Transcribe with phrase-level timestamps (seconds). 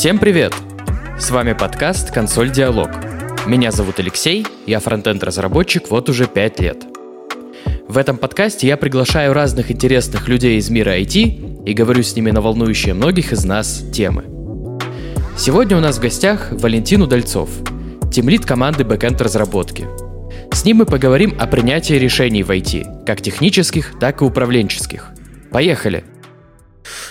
[0.00, 0.54] Всем привет!
[1.18, 2.88] С вами подкаст «Консоль Диалог».
[3.46, 6.84] Меня зовут Алексей, я фронтенд-разработчик вот уже 5 лет.
[7.86, 12.30] В этом подкасте я приглашаю разных интересных людей из мира IT и говорю с ними
[12.30, 14.24] на волнующие многих из нас темы.
[15.36, 17.50] Сегодня у нас в гостях Валентин Удальцов,
[18.10, 19.86] тимлид команды бэкенд разработки.
[20.50, 25.10] С ним мы поговорим о принятии решений в IT, как технических, так и управленческих.
[25.50, 26.04] Поехали!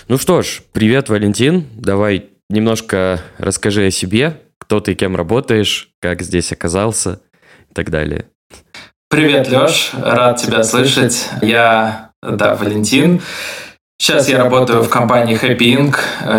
[0.08, 1.68] Ну что ж, привет, Валентин.
[1.76, 7.22] Давай немножко расскажи о себе, кто ты, кем работаешь, как здесь оказался
[7.70, 8.26] и так далее.
[9.10, 11.30] Привет, Лёш, рад тебя слышать.
[11.42, 13.22] Я, да, Валентин.
[14.02, 15.98] Сейчас я работаю в компании Happy Inc.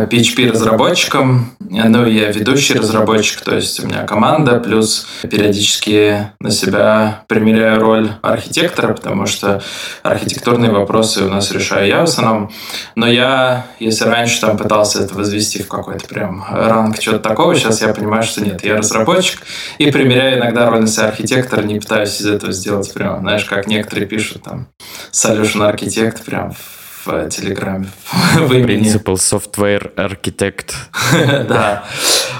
[0.08, 1.50] PHP-разработчиком.
[1.58, 8.12] Ну, я ведущий разработчик, то есть у меня команда, плюс периодически на себя примеряю роль
[8.22, 9.62] архитектора, потому что
[10.02, 12.50] архитектурные вопросы у нас решаю я в основном.
[12.96, 17.82] Но я, если раньше там пытался это возвести в какой-то прям ранг чего-то такого, сейчас
[17.82, 19.42] я понимаю, что нет, я разработчик
[19.76, 23.66] и примеряю иногда роль на себя архитектора, не пытаюсь из этого сделать прям, знаешь, как
[23.66, 24.66] некоторые пишут там
[25.12, 27.88] solution architect прям в Телеграме.
[28.34, 30.74] В Principal Software Architect.
[31.48, 31.84] Да.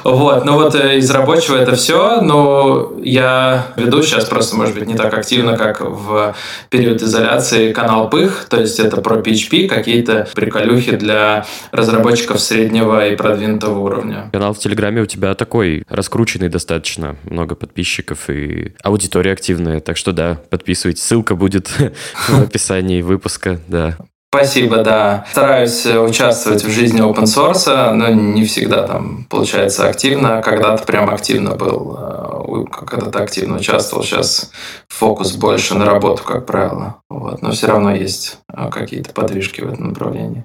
[0.04, 4.86] Вот, ну вот э, из рабочего это все, но я веду сейчас просто, может быть,
[4.86, 6.34] не так активно, как в
[6.70, 13.16] период изоляции канал Пых, то есть это про PHP, какие-то приколюхи для разработчиков среднего и
[13.16, 14.30] продвинутого уровня.
[14.32, 20.12] Канал в Телеграме у тебя такой раскрученный достаточно, много подписчиков и аудитория активная, так что
[20.12, 21.68] да, подписывайтесь, ссылка будет
[22.28, 23.96] в описании выпуска, да.
[24.32, 25.24] Спасибо, да.
[25.32, 30.40] Стараюсь участвовать в жизни open source, но не всегда там получается активно.
[30.40, 34.04] Когда-то прям активно был, э, когда-то активно участвовал.
[34.04, 34.52] Сейчас
[34.88, 37.02] фокус больше на работу, как правило.
[37.10, 37.42] Вот.
[37.42, 40.44] Но все равно есть э, какие-то подвижки в этом направлении.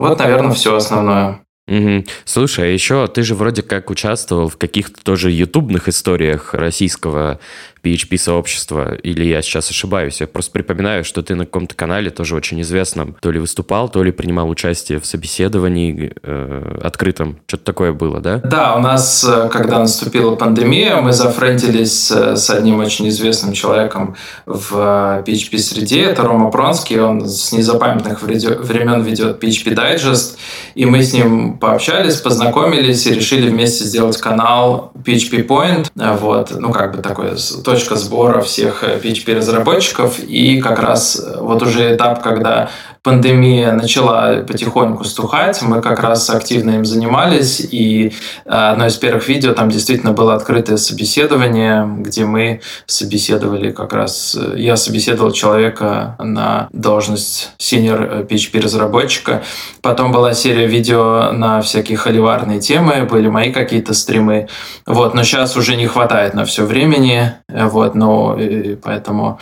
[0.00, 1.42] Вот, наверное, все основное.
[1.68, 2.04] Угу.
[2.24, 7.38] Слушай, а еще ты же вроде как участвовал в каких-то тоже ютубных историях российского
[7.82, 10.20] PHP-сообщества, или я сейчас ошибаюсь?
[10.20, 14.02] Я просто припоминаю, что ты на каком-то канале тоже очень известном то ли выступал, то
[14.02, 17.38] ли принимал участие в собеседовании э, открытом.
[17.46, 18.38] Что-то такое было, да?
[18.38, 24.16] Да, у нас, э, когда наступила пандемия, мы зафрендились с одним очень известным человеком
[24.46, 26.02] в PHP-среде.
[26.02, 27.00] Это Рома Пронский.
[27.00, 30.36] Он с незапамятных времен ведет PHP Digest.
[30.74, 35.90] И мы с ним пообщались, познакомились и решили вместе сделать канал PHP Point.
[35.94, 37.36] Вот, ну, как бы такой
[37.72, 40.18] точка сбора всех PHP-разработчиков.
[40.18, 42.68] Э, и как раз э, вот уже этап, когда
[43.02, 48.12] пандемия начала потихоньку стухать, мы как раз активно им занимались, и
[48.44, 54.38] э, одно из первых видео там действительно было открытое собеседование, где мы собеседовали как раз,
[54.54, 59.42] я собеседовал человека на должность senior PHP-разработчика,
[59.80, 64.48] потом была серия видео на всякие холиварные темы, были мои какие-то стримы,
[64.86, 68.38] вот, но сейчас уже не хватает на все времени, вот, но
[68.80, 69.40] поэтому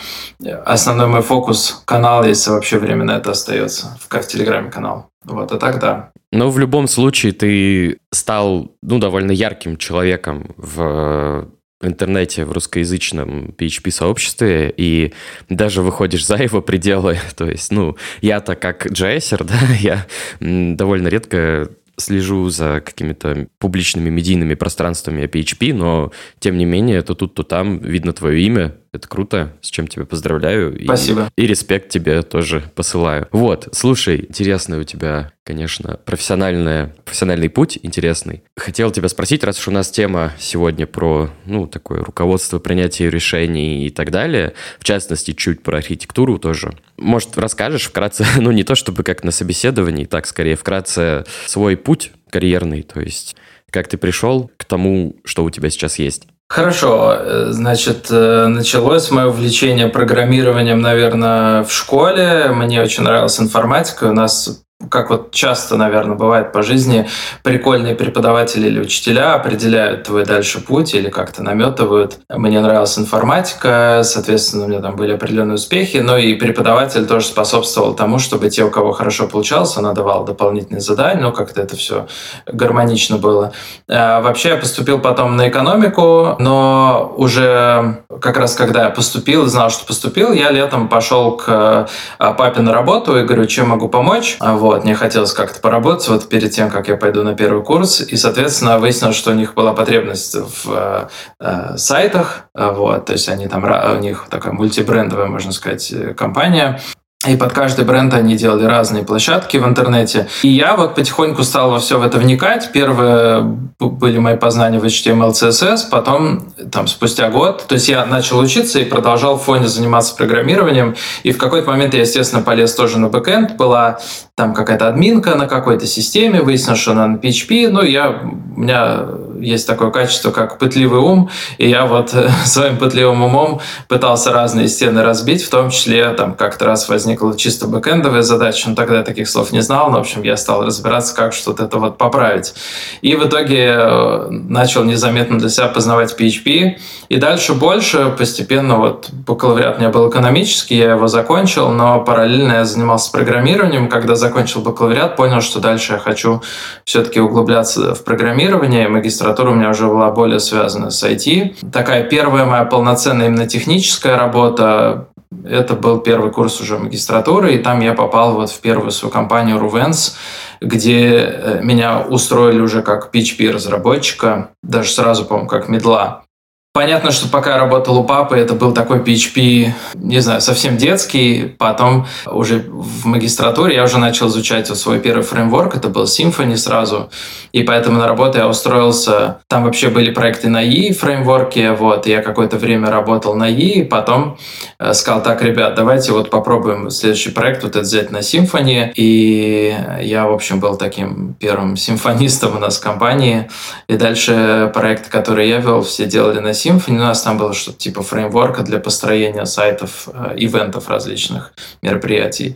[0.65, 5.09] основной мой фокус канала, если вообще время на это остается, остается, как в Телеграме канал.
[5.23, 6.11] Вот, а так да.
[6.31, 11.49] Но в любом случае ты стал, ну, довольно ярким человеком в
[11.83, 15.13] интернете, в русскоязычном PHP-сообществе, и
[15.49, 17.17] даже выходишь за его пределы.
[17.35, 20.07] То есть, ну, я-то как джейсер, да, я
[20.39, 27.35] довольно редко слежу за какими-то публичными медийными пространствами PHP, но тем не менее, то тут,
[27.35, 30.77] то там видно твое имя, это круто, с чем тебя поздравляю.
[30.83, 31.31] Спасибо.
[31.37, 33.27] И, и респект тебе тоже посылаю.
[33.31, 38.43] Вот, слушай, интересный у тебя, конечно, профессиональная, профессиональный путь интересный.
[38.57, 43.85] Хотел тебя спросить, раз уж у нас тема сегодня про, ну, такое руководство, принятие решений
[43.85, 46.73] и так далее, в частности, чуть про архитектуру тоже.
[46.97, 52.11] Может, расскажешь вкратце, ну, не то чтобы как на собеседовании, так скорее вкратце свой путь
[52.29, 53.37] карьерный, то есть
[53.69, 56.27] как ты пришел к тому, что у тебя сейчас есть?
[56.51, 62.51] Хорошо, э, значит, э, началось мое увлечение программированием, наверное, в школе.
[62.53, 64.09] Мне очень нравилась информатика.
[64.09, 67.07] У нас как вот часто, наверное, бывает по жизни,
[67.43, 72.19] прикольные преподаватели или учителя определяют твой дальше путь или как-то наметывают.
[72.29, 77.93] Мне нравилась информатика, соответственно, у меня там были определенные успехи, но и преподаватель тоже способствовал
[77.93, 82.07] тому, чтобы те, у кого хорошо получалось, он давал дополнительные задания, но как-то это все
[82.45, 83.51] гармонично было.
[83.89, 89.69] А, вообще я поступил потом на экономику, но уже как раз когда я поступил, знал,
[89.69, 91.87] что поступил, я летом пошел к
[92.19, 94.37] а, папе на работу и говорю, чем могу помочь.
[94.39, 98.01] Вот вот, мне хотелось как-то поработать вот перед тем, как я пойду на первый курс,
[98.01, 101.07] и, соответственно, выяснилось, что у них была потребность в э,
[101.39, 106.79] э сайтах, вот, то есть они там, у них такая мультибрендовая, можно сказать, компания,
[107.27, 110.27] И под каждый бренд они делали разные площадки в интернете.
[110.41, 112.71] И я вот потихоньку стал во все в это вникать.
[112.71, 113.41] Первые
[113.79, 118.79] были мои познания в HTML, CSS, потом там спустя год, то есть я начал учиться
[118.79, 120.95] и продолжал в фоне заниматься программированием.
[121.21, 123.55] И в какой-то момент я, естественно, полез тоже на бэкэнд.
[123.55, 123.99] Была
[124.35, 127.69] там какая-то админка на какой-то системе, выяснилось, что она на PHP.
[127.69, 128.19] Ну, я,
[128.55, 129.05] у меня
[129.41, 132.13] есть такое качество, как пытливый ум, и я вот
[132.45, 137.67] своим пытливым умом пытался разные стены разбить, в том числе там как-то раз возникла чисто
[137.67, 141.15] бэкэндовая задача, но тогда я таких слов не знал, но, в общем, я стал разбираться,
[141.15, 142.53] как что-то это вот поправить.
[143.01, 146.77] И в итоге э, начал незаметно для себя познавать PHP,
[147.09, 152.53] и дальше больше, постепенно, вот бакалавриат у меня был экономический, я его закончил, но параллельно
[152.53, 156.41] я занимался программированием, когда закончил бакалавриат, понял, что дальше я хочу
[156.85, 161.71] все-таки углубляться в программирование, магистратуру которая у меня уже была более связана с IT.
[161.71, 165.07] Такая первая моя полноценная именно техническая работа,
[165.45, 169.57] это был первый курс уже магистратуры, и там я попал вот в первую свою компанию
[169.57, 170.15] Ruvens,
[170.59, 176.23] где э, меня устроили уже как PHP-разработчика, даже сразу, по-моему, как медла.
[176.73, 181.53] Понятно, что пока работал у папы, это был такой PHP, не знаю, совсем детский.
[181.57, 187.09] Потом уже в магистратуре я уже начал изучать свой первый фреймворк, это был Symfony сразу.
[187.51, 189.41] И поэтому на работу я устроился.
[189.49, 192.07] Там вообще были проекты на E фреймворке, вот.
[192.07, 194.37] И я какое-то время работал на E, потом
[194.79, 198.93] э, сказал, так, ребят, давайте вот попробуем следующий проект вот это взять на Symfony.
[198.95, 203.49] И я, в общем, был таким первым симфонистом у нас в компании.
[203.89, 206.95] И дальше проект, который я вел, все делали на Symfony.
[206.95, 212.55] У нас там было что-то типа фреймворка для построения сайтов, э, ивентов различных мероприятий.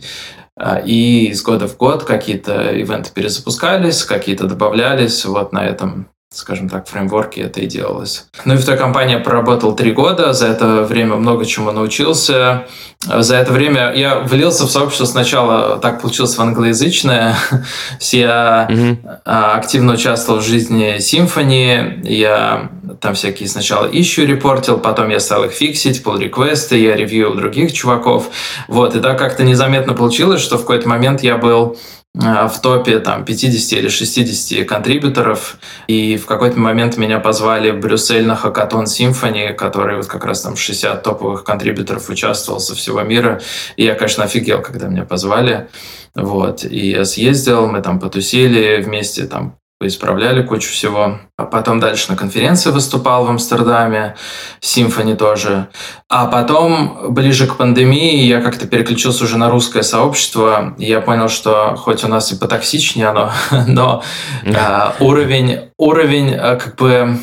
[0.58, 5.24] Э, и из года в год какие-то ивенты перезапускались, какие-то добавлялись.
[5.24, 8.26] Вот на этом скажем так, фреймворке это и делалось.
[8.44, 12.66] Ну и в той компании я проработал три года, за это время много чему научился.
[13.04, 17.36] За это время я влился в сообщество сначала, так получилось, в англоязычное.
[18.00, 19.22] Я mm-hmm.
[19.24, 22.70] активно участвовал в жизни Symfony, я
[23.00, 27.72] там всякие сначала ищу репортил, потом я стал их фиксить, pull реквесты я ревью других
[27.72, 28.30] чуваков.
[28.68, 31.76] Вот, и так как-то незаметно получилось, что в какой-то момент я был
[32.16, 37.80] Э, в топе там 50 или 60 контрибьюторов, и в какой-то момент меня позвали в
[37.80, 43.02] Брюссель на Хакатон Симфони, который вот как раз там 60 топовых контрибьюторов участвовал со всего
[43.02, 43.40] мира,
[43.76, 45.68] и я, конечно, офигел, когда меня позвали,
[46.14, 51.20] вот, и я съездил, мы там потусили вместе, там поисправляли кучу всего.
[51.36, 54.16] А потом дальше на конференции выступал в Амстердаме,
[54.60, 55.68] Симфони тоже.
[56.08, 61.28] А потом, ближе к пандемии, я как-то переключился уже на русское сообщество, и я понял,
[61.28, 63.32] что хоть у нас и потоксичнее оно,
[63.66, 64.02] но
[64.44, 67.18] э, уровень, уровень э, как бы а,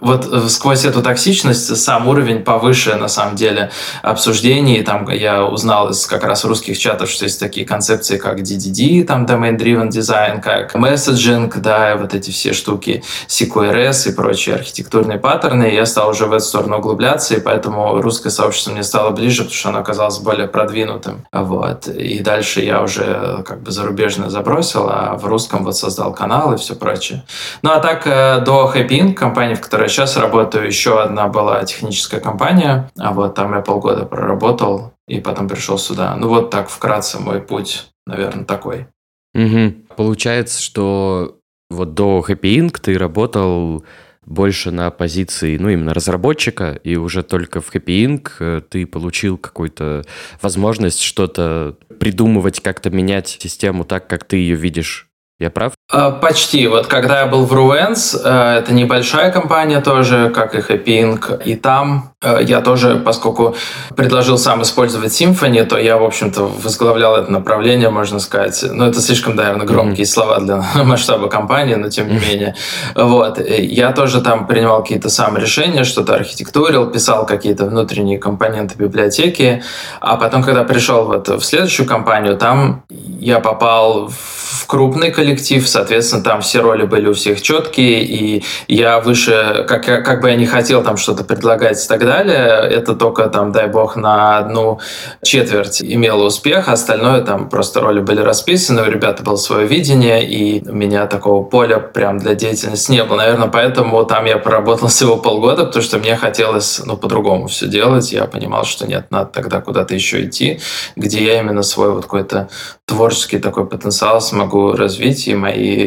[0.00, 3.70] вот э, сквозь эту токсичность сам уровень повыше, на самом деле,
[4.02, 4.82] обсуждений.
[4.82, 9.24] Там я узнал из как раз русских чатов, что есть такие концепции, как DDD, там
[9.24, 15.72] Domain Driven Design, как Messaging, да, вот эти все штуки, CQRS и прочие архитектурные паттерны.
[15.72, 19.54] Я стал уже в эту сторону углубляться, и поэтому русское сообщество мне стало ближе, потому
[19.54, 21.26] что оно оказалось более продвинутым.
[21.32, 21.88] Вот.
[21.88, 26.56] И дальше я уже как бы зарубежное забросил, а в русском вот создал канал и
[26.56, 27.24] все прочее.
[27.62, 31.62] Ну а так э, до Happy компании, в которой я сейчас работаю, еще одна была
[31.64, 36.16] техническая компания, а вот там я полгода проработал и потом пришел сюда.
[36.16, 38.86] Ну вот так вкратце мой путь, наверное, такой.
[39.34, 39.94] Угу.
[39.94, 41.36] Получается, что
[41.68, 42.78] вот до Happy Inc.
[42.80, 43.84] ты работал
[44.24, 48.62] больше на позиции, ну, именно разработчика, и уже только в Happy Inc.
[48.70, 50.02] Ты получил какую-то
[50.40, 55.72] возможность что-то придумывать, как-то менять систему так, как ты ее видишь я прав?
[55.92, 56.66] А, почти.
[56.66, 61.42] Вот когда я был в Ruens, э, это небольшая компания тоже, как и Happy Inc.
[61.44, 63.54] И там э, я тоже, поскольку
[63.94, 68.64] предложил сам использовать Symfony, то я, в общем-то, возглавлял это направление, можно сказать.
[68.68, 70.10] Ну, это слишком, наверное, громкие mm-hmm.
[70.10, 72.54] слова для масштаба компании, но тем не менее.
[72.94, 73.38] Вот.
[73.38, 79.62] Я тоже там принимал какие-то сам решения, что-то архитектурил, писал какие-то внутренние компоненты библиотеки.
[80.00, 82.84] А потом, когда пришел вот в следующую компанию, там
[83.20, 89.00] я попал в крупный коллектив, соответственно, там все роли были у всех четкие, и я
[89.00, 93.26] выше, как, как бы я не хотел там что-то предлагать и так далее, это только
[93.26, 94.80] там, дай бог, на одну
[95.22, 100.66] четверть имело успех, остальное там просто роли были расписаны, у ребят было свое видение, и
[100.68, 103.16] у меня такого поля прям для деятельности не было.
[103.18, 108.12] Наверное, поэтому там я проработал всего полгода, потому что мне хотелось, ну, по-другому все делать.
[108.12, 110.60] Я понимал, что нет, надо тогда куда-то еще идти,
[110.96, 112.48] где я именно свой вот какой-то
[112.86, 115.84] творческий такой потенциал смогу развить, и мои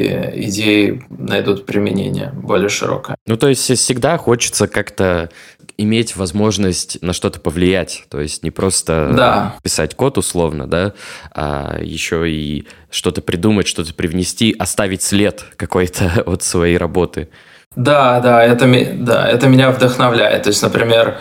[0.48, 3.16] идеи найдут применение более широкое.
[3.26, 5.30] Ну, то есть всегда хочется как-то
[5.78, 8.04] иметь возможность на что-то повлиять.
[8.10, 9.56] То есть не просто да.
[9.64, 10.94] писать код условно, да,
[11.34, 17.30] а еще и что-то придумать, что-то привнести, оставить след какой-то от своей работы.
[17.76, 20.44] Да, да, это, да, это меня вдохновляет.
[20.44, 21.20] То есть, например,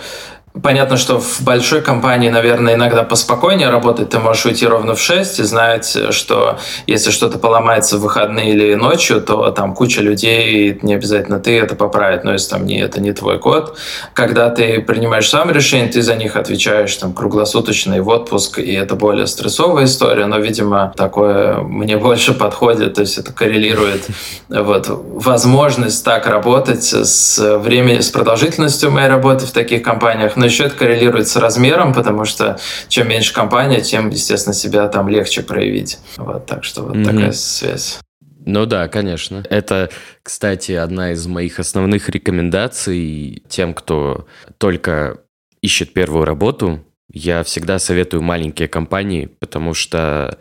[0.62, 4.10] Понятно, что в большой компании, наверное, иногда поспокойнее работать.
[4.10, 8.74] Ты можешь уйти ровно в 6 и знать, что если что-то поломается в выходные или
[8.74, 13.00] ночью, то там куча людей, не обязательно ты это поправит, но если там не, это
[13.00, 13.76] не твой код.
[14.14, 18.72] Когда ты принимаешь сам решение, ты за них отвечаешь там круглосуточно и в отпуск, и
[18.72, 24.06] это более стрессовая история, но, видимо, такое мне больше подходит, то есть это коррелирует
[24.48, 30.64] вот, возможность так работать с временем, с продолжительностью моей работы в таких компаниях, но еще
[30.64, 35.98] это коррелирует с размером, потому что чем меньше компания, тем, естественно, себя там легче проявить.
[36.16, 37.04] Вот, так что вот mm-hmm.
[37.04, 38.00] такая связь.
[38.44, 39.44] Ну да, конечно.
[39.50, 39.90] Это,
[40.22, 44.26] кстати, одна из моих основных рекомендаций тем, кто
[44.56, 45.18] только
[45.60, 46.82] ищет первую работу.
[47.12, 50.38] Я всегда советую маленькие компании, потому что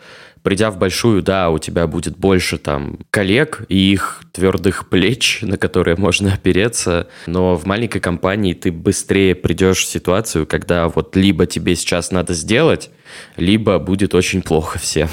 [0.48, 5.58] придя в большую, да, у тебя будет больше там коллег и их твердых плеч, на
[5.58, 11.48] которые можно опереться, но в маленькой компании ты быстрее придешь в ситуацию, когда вот либо
[11.48, 12.92] тебе сейчас надо сделать,
[13.36, 15.10] либо будет очень плохо всем.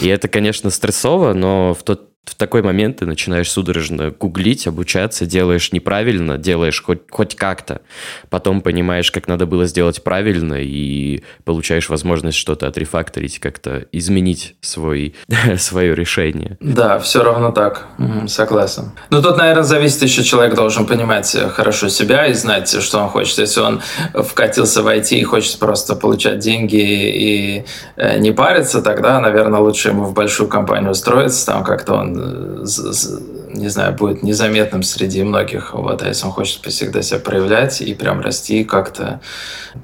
[0.00, 5.26] И это, конечно, стрессово, но в тот в такой момент ты начинаешь судорожно гуглить, обучаться,
[5.26, 7.80] делаешь неправильно, делаешь хоть, хоть как-то,
[8.28, 15.14] потом понимаешь, как надо было сделать правильно, и получаешь возможность что-то отрефакторить, как-то изменить свой,
[15.56, 16.58] свое решение.
[16.60, 17.86] Да, все равно так,
[18.26, 18.92] согласен.
[19.10, 23.38] Ну, тут, наверное, зависит еще, человек должен понимать хорошо себя и знать, что он хочет.
[23.38, 23.80] Если он
[24.14, 27.64] вкатился в IT и хочет просто получать деньги и
[27.96, 33.68] э, не париться, тогда, наверное, лучше ему в большую компанию устроиться, там как-то он не
[33.68, 35.74] знаю, будет незаметным среди многих.
[35.74, 39.20] Вот, а если он хочет всегда себя проявлять и прям расти как-то,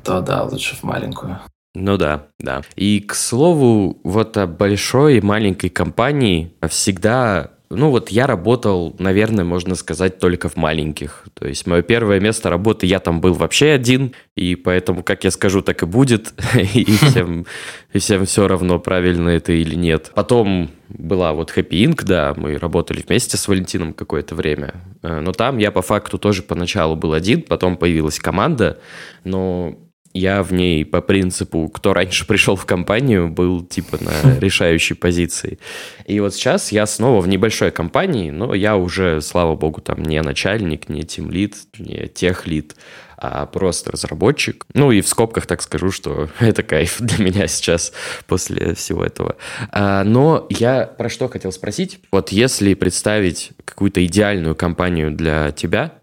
[0.02, 1.38] то да, лучше в маленькую.
[1.74, 2.62] Ну да, да.
[2.76, 9.44] И, к слову, вот о большой и маленькой компании всегда ну вот я работал, наверное,
[9.44, 11.24] можно сказать, только в маленьких.
[11.34, 15.30] То есть мое первое место работы, я там был вообще один, и поэтому, как я
[15.30, 17.46] скажу, так и будет, и всем,
[17.92, 20.12] и всем все равно, правильно это или нет.
[20.14, 25.32] Потом была вот Happy Inc., да, мы работали вместе с Валентином какое-то время, э, но
[25.32, 28.78] там я по факту тоже поначалу был один, потом появилась команда,
[29.24, 29.78] но
[30.14, 35.58] я в ней по принципу, кто раньше пришел в компанию, был типа на решающей позиции.
[36.06, 40.22] И вот сейчас я снова в небольшой компании, но я уже, слава богу, там не
[40.22, 42.76] начальник, не тимлид, не техлид,
[43.16, 44.66] а просто разработчик.
[44.72, 47.92] Ну и в скобках так скажу, что это кайф для меня сейчас
[48.26, 49.36] после всего этого.
[49.72, 52.00] А, но я про что хотел спросить?
[52.12, 55.94] Вот если представить какую-то идеальную компанию для тебя,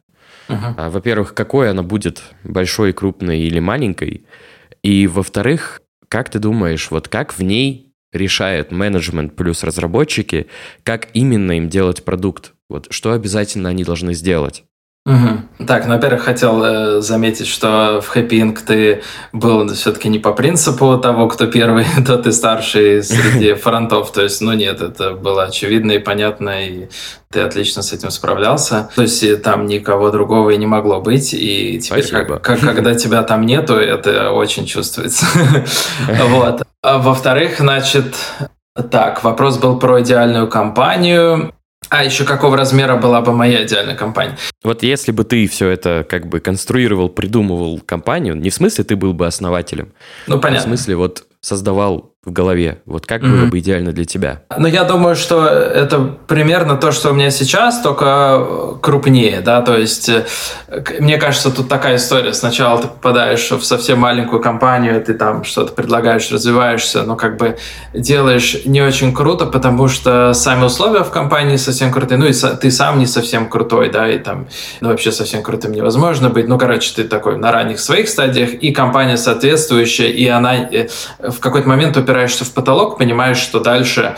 [0.52, 0.90] Uh-huh.
[0.90, 4.26] Во-первых, какой она будет, большой, крупной или маленькой?
[4.84, 10.48] И во-вторых, как ты думаешь, вот как в ней решает менеджмент плюс разработчики,
[10.84, 12.54] как именно им делать продукт?
[12.70, 14.64] Вот что обязательно они должны сделать?
[15.04, 15.66] Угу.
[15.66, 19.02] Так, ну, во-первых, хотел э, заметить, что в хэппинг ты
[19.34, 24.12] был все-таки не по принципу того, кто первый, тот и старший среди фронтов.
[24.12, 26.88] То есть, ну нет, это было очевидно и понятно, и
[27.32, 28.92] ты отлично с этим справлялся.
[28.96, 31.34] То есть там никого другого и не могло быть.
[31.34, 35.26] И теперь, как, как, когда тебя там нету, это очень чувствуется.
[36.30, 36.62] Вот.
[36.84, 38.16] А во-вторых, значит,
[38.92, 41.54] так, вопрос был про идеальную компанию.
[41.92, 44.38] А еще какого размера была бы моя идеальная компания?
[44.64, 48.96] Вот если бы ты все это как бы конструировал, придумывал компанию, не в смысле ты
[48.96, 49.92] был бы основателем,
[50.26, 50.58] ну понятно.
[50.58, 52.82] а в смысле вот создавал в голове?
[52.86, 53.42] Вот как mm-hmm.
[53.42, 54.44] было бы идеально для тебя?
[54.56, 59.76] Ну, я думаю, что это примерно то, что у меня сейчас, только крупнее, да, то
[59.76, 60.26] есть э,
[61.00, 62.34] мне кажется, тут такая история.
[62.34, 67.58] Сначала ты попадаешь в совсем маленькую компанию, ты там что-то предлагаешь, развиваешься, но как бы
[67.94, 72.72] делаешь не очень круто, потому что сами условия в компании совсем крутые, ну и ты
[72.72, 74.48] сам не совсем крутой, да, и там
[74.80, 76.48] ну, вообще совсем крутым невозможно быть.
[76.48, 80.88] Ну, короче, ты такой на ранних своих стадиях, и компания соответствующая, и она э,
[81.20, 84.18] в какой-то момент упираешься в потолок, понимаешь, что дальше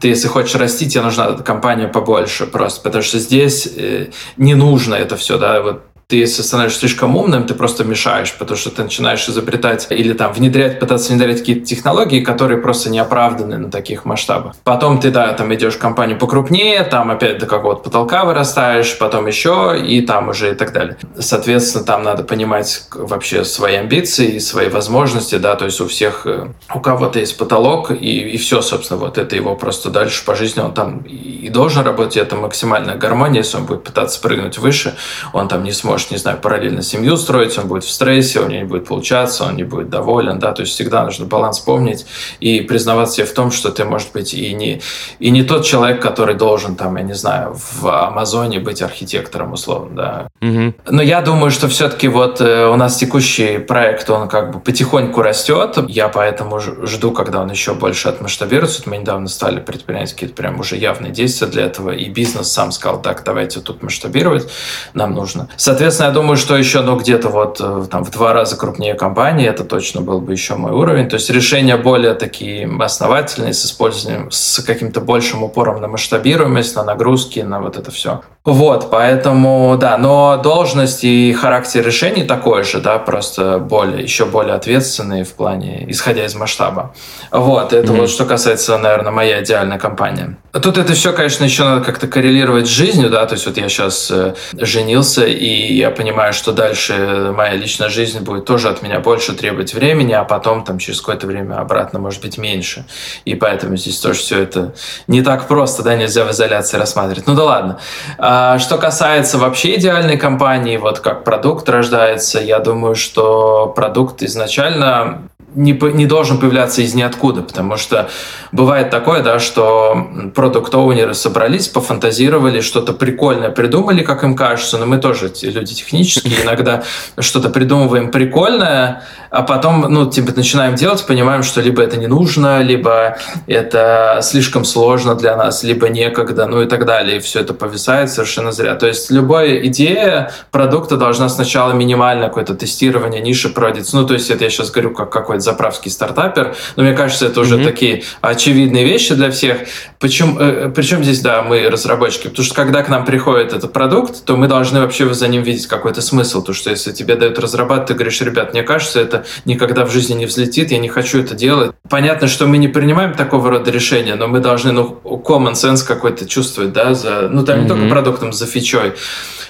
[0.00, 4.94] ты, если хочешь расти, тебе нужна компания побольше просто, потому что здесь э, не нужно
[4.94, 8.82] это все, да, вот ты, если становишься слишком умным, ты просто мешаешь, потому что ты
[8.82, 14.04] начинаешь изобретать или там внедрять, пытаться внедрять какие-то технологии, которые просто не оправданы на таких
[14.04, 14.56] масштабах.
[14.64, 19.28] Потом ты, да, там идешь в компанию покрупнее, там опять до какого-то потолка вырастаешь, потом
[19.28, 20.96] еще, и там уже и так далее.
[21.18, 26.48] Соответственно, там надо понимать вообще свои амбиции свои возможности, да, то есть у всех, э,
[26.74, 30.60] у кого-то есть потолок, и, и все, собственно, вот это его просто дальше по жизни,
[30.60, 34.96] он там и должен работать, это максимальная гармония, если он будет пытаться прыгнуть выше,
[35.32, 38.48] он там не сможет может, не знаю, параллельно семью строить, он будет в стрессе, у
[38.48, 42.06] него не будет получаться, он не будет доволен, да, то есть всегда нужно баланс помнить
[42.40, 44.80] и признаваться себе в том, что ты, может быть, и не,
[45.18, 49.94] и не тот человек, который должен, там, я не знаю, в Амазоне быть архитектором, условно,
[49.94, 50.28] да.
[50.40, 50.74] Угу.
[50.90, 55.20] Но я думаю, что все-таки вот э, у нас текущий проект, он как бы потихоньку
[55.20, 58.82] растет, я поэтому жду, когда он еще больше отмасштабируется.
[58.86, 63.02] Мы недавно стали предпринять какие-то прям уже явные действия для этого, и бизнес сам сказал,
[63.02, 64.48] так, давайте тут масштабировать,
[64.94, 65.48] нам нужно.
[65.56, 69.48] Соответственно, я думаю, что еще, ну, где-то вот э, там в два раза крупнее компании,
[69.48, 71.08] это точно был бы еще мой уровень.
[71.08, 76.84] То есть решения более такие основательные, с использованием, с каким-то большим упором на масштабируемость, на
[76.84, 78.20] нагрузки, на вот это все.
[78.42, 84.54] Вот, поэтому, да, но должность и характер решений такой же, да, просто более, еще более
[84.54, 86.94] ответственный в плане, исходя из масштаба.
[87.30, 88.00] Вот, это mm-hmm.
[88.00, 90.38] вот что касается, наверное, моя идеальная компания.
[90.52, 93.68] Тут это все, конечно, еще надо как-то коррелировать с жизнью, да, то есть вот я
[93.68, 99.00] сейчас э, женился, и я понимаю, что дальше моя личная жизнь будет тоже от меня
[99.00, 102.84] больше требовать времени, а потом там через какое-то время обратно может быть меньше.
[103.24, 104.74] И поэтому здесь тоже все это
[105.06, 107.26] не так просто, да, нельзя в изоляции рассматривать.
[107.26, 107.80] Ну да ладно.
[108.18, 115.29] А, что касается вообще идеальной компании, вот как продукт рождается, я думаю, что продукт изначально
[115.54, 118.08] не, не должен появляться из ниоткуда, потому что
[118.52, 124.98] бывает такое, да, что продукт-оунеры собрались, пофантазировали, что-то прикольное придумали, как им кажется, но мы
[124.98, 126.82] тоже люди технические, иногда
[127.18, 132.62] что-то придумываем прикольное, а потом, ну, типа, начинаем делать, понимаем, что либо это не нужно,
[132.62, 133.16] либо
[133.46, 138.10] это слишком сложно для нас, либо некогда, ну и так далее, и все это повисает
[138.10, 138.74] совершенно зря.
[138.74, 143.96] То есть любая идея продукта должна сначала минимально какое-то тестирование ниши проводиться.
[143.96, 147.26] Ну, то есть это я сейчас говорю как какой какой-то заправский стартапер, но мне кажется,
[147.26, 147.64] это уже mm-hmm.
[147.64, 149.58] такие очевидные вещи для всех.
[149.98, 154.24] Причем, э, причем здесь, да, мы разработчики, потому что когда к нам приходит этот продукт,
[154.24, 157.88] то мы должны вообще за ним видеть какой-то смысл, то что если тебе дают разрабатывать,
[157.88, 161.34] ты говоришь, ребят, мне кажется, это никогда в жизни не взлетит, я не хочу это
[161.34, 161.72] делать.
[161.88, 166.26] Понятно, что мы не принимаем такого рода решения, но мы должны, ну, common sense какой-то
[166.26, 167.62] чувствовать, да, за, ну, там mm-hmm.
[167.62, 168.92] не только продуктом, за фичой.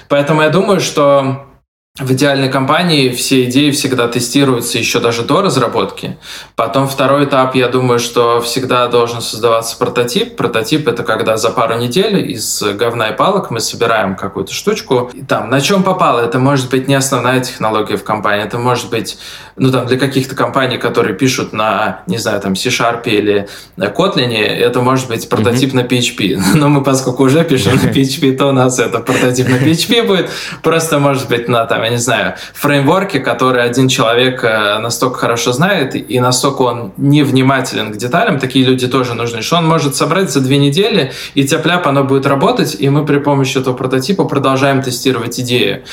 [0.07, 1.50] Поэтому я думаю, что
[1.99, 6.17] в идеальной компании все идеи всегда тестируются еще даже до разработки.
[6.55, 10.37] Потом второй этап, я думаю, что всегда должен создаваться прототип.
[10.37, 15.11] Прототип— это когда за пару недель из говна и палок мы собираем какую-то штучку.
[15.13, 18.89] И там, на чем попало, это может быть не основная технология в компании, это может
[18.89, 19.17] быть,
[19.57, 24.79] ну там, для каких-то компаний, которые пишут на, не знаю, там, C-Sharp или Kotlin, это
[24.79, 25.75] может быть прототип mm-hmm.
[25.75, 26.41] на PHP.
[26.55, 30.29] Но мы, поскольку уже пишем на PHP, то у нас это прототип на PHP будет.
[30.63, 35.51] Просто может быть на там, я не знаю, фреймворке, который один человек э, настолько хорошо
[35.51, 40.31] знает и настолько он невнимателен к деталям, такие люди тоже нужны, что он может собрать
[40.31, 44.81] за две недели, и тяп-ляп оно будет работать, и мы при помощи этого прототипа продолжаем
[44.81, 45.83] тестировать идею.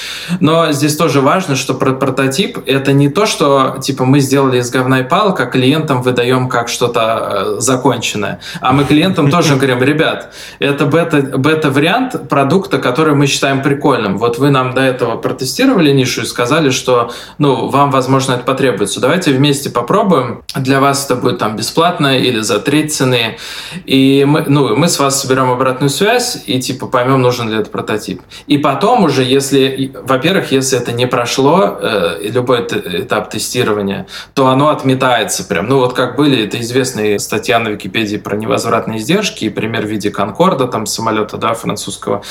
[0.40, 5.00] Но здесь тоже важно, что прототип— это не то, что типа мы сделали из говна
[5.00, 8.40] и палок, клиентам выдаем как что-то э, законченное.
[8.60, 14.18] А мы клиентам тоже говорим, ребят, это бета-вариант продукта, который мы считаем прикольным.
[14.18, 18.44] Вот вы нам до этого протестировали, исследовали нишу и сказали, что ну, вам, возможно, это
[18.44, 19.00] потребуется.
[19.00, 20.42] Давайте вместе попробуем.
[20.54, 23.38] Для вас это будет там бесплатно или за треть цены.
[23.86, 27.70] И мы, ну, мы с вас соберем обратную связь и типа поймем, нужен ли этот
[27.70, 28.22] прототип.
[28.46, 34.68] И потом уже, если, во-первых, если это не прошло, э, любой этап тестирования, то оно
[34.68, 35.68] отметается прям.
[35.68, 39.88] Ну вот как были, это известная статья на Википедии про невозвратные издержки и пример в
[39.88, 42.22] виде Конкорда, там самолета, да, французского.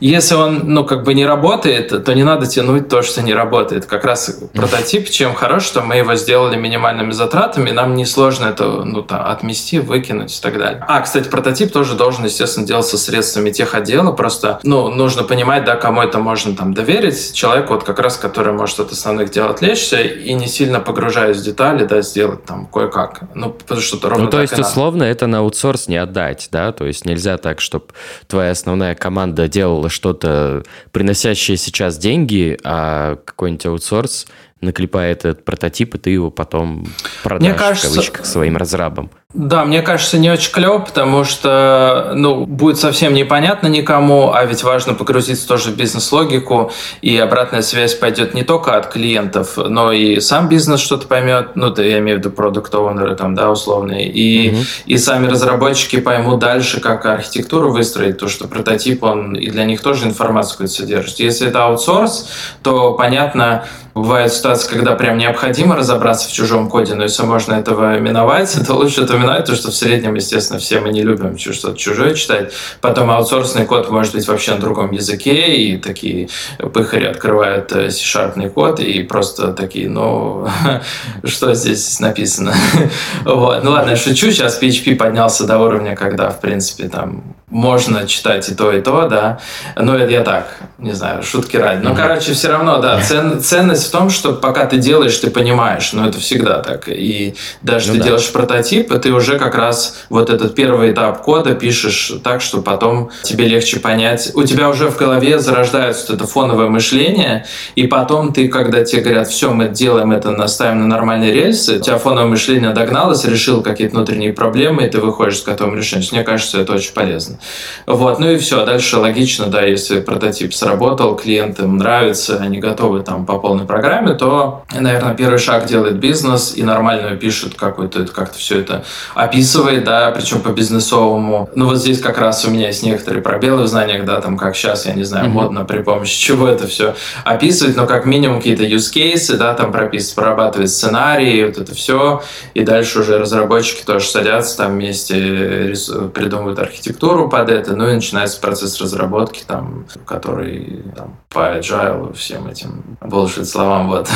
[0.00, 3.84] Если он, ну как бы не работает, то не надо тянуть то, что не работает.
[3.84, 9.02] Как раз прототип, чем хорош, что мы его сделали минимальными затратами, нам несложно это ну,
[9.02, 10.82] там, отмести, выкинуть и так далее.
[10.88, 14.12] А, кстати, прототип тоже должен, естественно, делаться средствами тех отдела.
[14.12, 17.34] Просто ну, нужно понимать, да, кому это можно там доверить.
[17.34, 21.42] Человеку, вот как раз, который может от основных дел отвлечься и не сильно погружаясь в
[21.42, 23.24] детали, да, сделать там кое-как.
[23.34, 26.72] Ну, потому что ровно Ну, то есть, условно, это на аутсорс не отдать, да?
[26.72, 27.88] То есть нельзя так, чтобы
[28.26, 32.85] твоя основная команда делала что-то, приносящее сейчас деньги, а
[33.24, 34.26] какой-нибудь аутсорс
[34.60, 36.86] наклепает этот прототип, и ты его потом
[37.22, 39.10] продашь, мне кажется, в кавычках, своим разрабам.
[39.36, 44.64] Да, мне кажется, не очень клево, потому что ну, будет совсем непонятно никому, а ведь
[44.64, 46.72] важно погрузиться тоже в бизнес-логику,
[47.02, 51.68] и обратная связь пойдет не только от клиентов, но и сам бизнес что-то поймет, ну,
[51.68, 54.58] да, я имею в виду продукт оунеры там, да, условные, и, угу.
[54.86, 59.82] и сами разработчики поймут дальше, как архитектуру выстроить, то, что прототип, он и для них
[59.82, 61.18] тоже информацию содержит.
[61.18, 62.30] Если это аутсорс,
[62.62, 67.98] то понятно, бывает ситуация, когда прям необходимо разобраться в чужом коде, но если можно этого
[67.98, 71.76] миновать, то лучше это миновать, потому что в среднем, естественно, все мы не любим что-то
[71.76, 72.52] чужое читать.
[72.80, 76.28] Потом аутсорсный код может быть вообще на другом языке, и такие
[76.58, 80.46] пыхари открывают э, C-sharpный код, и просто такие, ну,
[81.24, 82.54] что здесь написано?
[83.24, 83.64] вот.
[83.64, 88.48] Ну ладно, я шучу, сейчас PHP поднялся до уровня, когда, в принципе, там можно читать
[88.48, 89.38] и то, и то, да.
[89.76, 91.82] Ну, это я так, не знаю, шутки ради.
[91.82, 91.96] Но, mm-hmm.
[91.96, 96.08] короче, все равно, да, цен, ценность в том, что пока ты делаешь, ты понимаешь, но
[96.08, 96.88] это всегда так.
[96.88, 98.04] И даже ну, ты да.
[98.06, 102.62] делаешь прототип, и ты уже как раз вот этот первый этап кода пишешь так, что
[102.62, 104.30] потом тебе легче понять.
[104.34, 109.02] У тебя уже в голове зарождается вот это фоновое мышление, и потом ты, когда тебе
[109.02, 113.62] говорят, все, мы делаем это, наставим на нормальные рельсы, у тебя фоновое мышление догналось, решил
[113.62, 116.08] какие-то внутренние проблемы, и ты выходишь с готовым решением.
[116.12, 117.38] Мне кажется, это очень полезно.
[117.86, 118.64] Вот, ну и все.
[118.64, 123.75] Дальше логично, да, если прототип сработал, клиентам нравится, они готовы там по полной программе,
[124.14, 128.84] то, наверное, первый шаг делает бизнес и нормально пишет какой-то, как-то все это
[129.14, 131.48] описывает, да, причем по бизнесовому.
[131.54, 134.56] Ну вот здесь как раз у меня есть некоторые пробелы в знаниях, да, там как
[134.56, 135.30] сейчас, я не знаю, mm-hmm.
[135.30, 139.72] модно при помощи чего это все описывать, но как минимум какие-то use cases, да, там
[139.72, 142.22] прописывать, прорабатывать сценарии, вот это все,
[142.54, 145.74] и дальше уже разработчики тоже садятся там вместе,
[146.14, 152.46] придумывают архитектуру под это, ну и начинается процесс разработки, там, который там, по agile всем
[152.46, 154.10] этим bullshit словам, вот.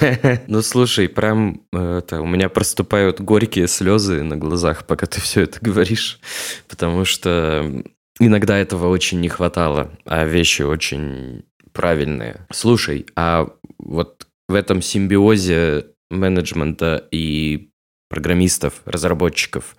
[0.46, 5.58] Ну, слушай, прям это, у меня проступают горькие слезы на глазах, пока ты все это
[5.60, 6.20] говоришь,
[6.68, 7.82] потому что
[8.20, 12.46] иногда этого очень не хватало, а вещи очень правильные.
[12.52, 17.70] Слушай, а вот в этом симбиозе менеджмента и
[18.08, 19.76] программистов, разработчиков.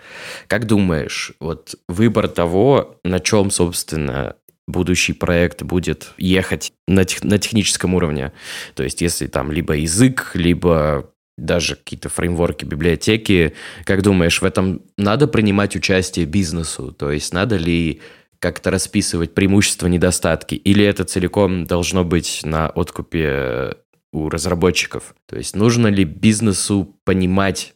[0.48, 4.36] Как думаешь, вот выбор того, на чем, собственно,
[4.70, 8.32] будущий проект будет ехать на, тех, на техническом уровне.
[8.76, 13.54] То есть, если там либо язык, либо даже какие-то фреймворки, библиотеки,
[13.86, 16.92] как думаешь, в этом надо принимать участие бизнесу?
[16.92, 18.02] То есть, надо ли
[18.40, 20.56] как-то расписывать преимущества, недостатки?
[20.56, 23.76] Или это целиком должно быть на откупе
[24.12, 25.16] у разработчиков?
[25.28, 27.74] То есть, нужно ли бизнесу понимать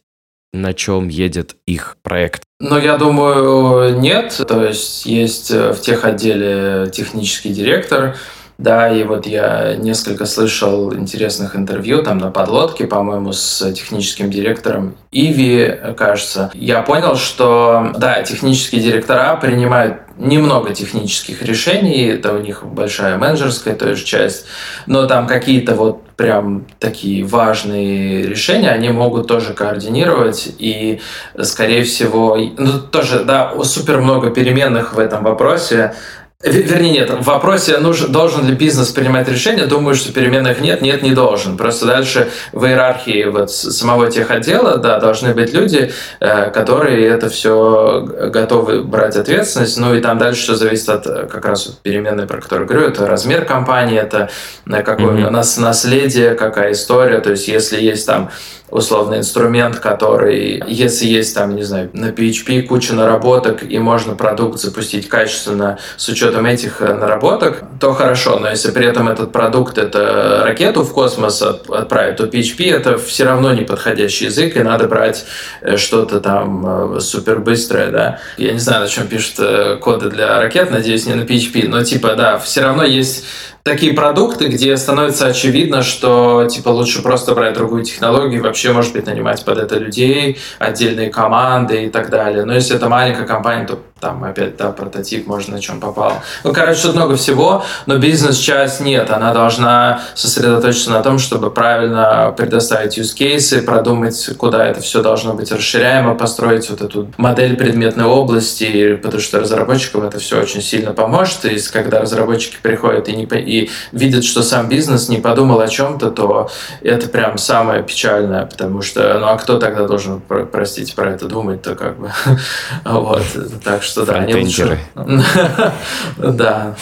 [0.52, 2.42] на чем едет их проект?
[2.66, 4.40] Ну, я думаю, нет.
[4.48, 8.16] То есть есть э, в тех отделе технический директор,
[8.58, 14.94] да, и вот я несколько слышал интересных интервью там на подлодке, по-моему, с техническим директором
[15.10, 16.50] Иви, кажется.
[16.54, 23.74] Я понял, что, да, технические директора принимают немного технических решений, это у них большая менеджерская
[23.74, 24.46] тоже часть,
[24.86, 31.00] но там какие-то вот прям такие важные решения, они могут тоже координировать, и,
[31.42, 35.94] скорее всего, ну, тоже, да, супер много переменных в этом вопросе,
[36.44, 41.02] Вернее, нет, в вопросе, нужен, должен ли бизнес принимать решения, думаю, что переменных нет, нет,
[41.02, 41.56] не должен.
[41.56, 47.30] Просто дальше в иерархии вот самого тех отдела, да, должны быть люди, э, которые это
[47.30, 49.78] все готовы брать ответственность.
[49.78, 52.88] Ну и там дальше все зависит от э, как раз от переменной, про которую говорю,
[52.88, 54.28] это размер компании, это
[54.66, 55.28] э, какое mm-hmm.
[55.28, 57.20] у нас наследие, какая история.
[57.20, 58.30] То есть если есть там
[58.74, 64.58] условный инструмент, который, если есть там, не знаю, на PHP куча наработок и можно продукт
[64.58, 69.78] запустить качественно с учетом этих э, наработок, то хорошо, но если при этом этот продукт
[69.78, 75.24] это ракету в космос отправить, то PHP это все равно неподходящий язык, и надо брать
[75.60, 78.18] э, что-то там э, супер быстрое, да.
[78.36, 82.14] Я не знаю, на чем пишут коды для ракет, надеюсь, не на PHP, но типа,
[82.16, 83.24] да, все равно есть
[83.64, 89.06] такие продукты, где становится очевидно, что типа лучше просто брать другую технологию, вообще, может быть,
[89.06, 92.44] нанимать под это людей, отдельные команды и так далее.
[92.44, 96.20] Но если это маленькая компания, то там опять, да, прототип, можно на чем попал.
[96.42, 99.10] Ну, короче, тут много всего, но бизнес-часть нет.
[99.10, 105.32] Она должна сосредоточиться на том, чтобы правильно предоставить use cases, продумать, куда это все должно
[105.32, 110.92] быть расширяемо, построить вот эту модель предметной области, потому что разработчикам это все очень сильно
[110.92, 111.46] поможет.
[111.46, 113.24] И когда разработчики приходят и, не,
[113.54, 116.50] и видят, что сам бизнес не подумал о чем-то, то
[116.82, 121.74] это прям самое печальное, потому что, ну а кто тогда должен, простите, про это думать-то
[121.74, 122.10] как бы?
[122.84, 123.22] Вот,
[123.62, 124.78] так что да, они лучше...
[126.16, 126.76] Да.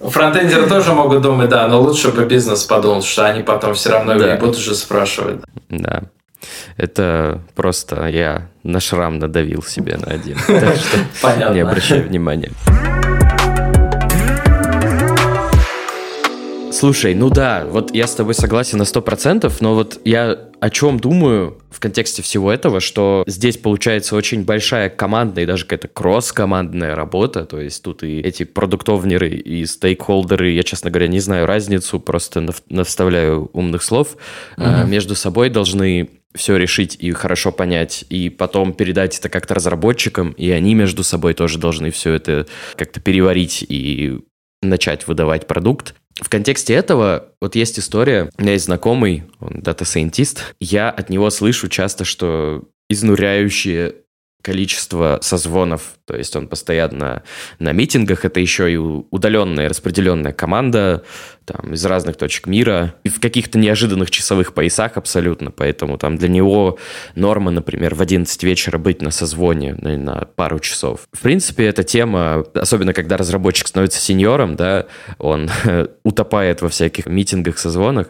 [0.00, 4.18] Фронтендеры тоже могут думать, да, но лучше бы бизнес подумал, что они потом все равно
[4.18, 4.36] да.
[4.36, 5.40] будут уже спрашивать.
[5.68, 6.02] Да.
[6.76, 10.36] Это просто я на шрам надавил себе на один.
[10.46, 11.54] Так что Понятно.
[11.54, 12.50] не обращай внимания.
[16.74, 20.98] Слушай, ну да, вот я с тобой согласен на 100%, но вот я о чем
[20.98, 26.96] думаю в контексте всего этого, что здесь получается очень большая командная и даже какая-то кросс-командная
[26.96, 32.00] работа, то есть тут и эти продуктовнеры и стейкхолдеры, я, честно говоря, не знаю разницу,
[32.00, 34.16] просто наставляю умных слов,
[34.56, 34.88] mm-hmm.
[34.88, 40.50] между собой должны все решить и хорошо понять, и потом передать это как-то разработчикам, и
[40.50, 44.18] они между собой тоже должны все это как-то переварить и
[44.64, 45.94] начать выдавать продукт.
[46.20, 51.10] В контексте этого вот есть история, у меня есть знакомый, он data scientist, я от
[51.10, 53.96] него слышу часто, что изнуряющие
[54.44, 57.22] количество созвонов, то есть он постоянно
[57.58, 61.02] на митингах, это еще и удаленная распределенная команда
[61.46, 66.28] там, из разных точек мира, и в каких-то неожиданных часовых поясах абсолютно, поэтому там для
[66.28, 66.78] него
[67.14, 71.08] норма, например, в 11 вечера быть на созвоне на, на пару часов.
[71.12, 74.86] В принципе, эта тема, особенно когда разработчик становится сеньором, да,
[75.18, 75.50] он
[76.02, 78.08] утопает во всяких митингах, созвонах,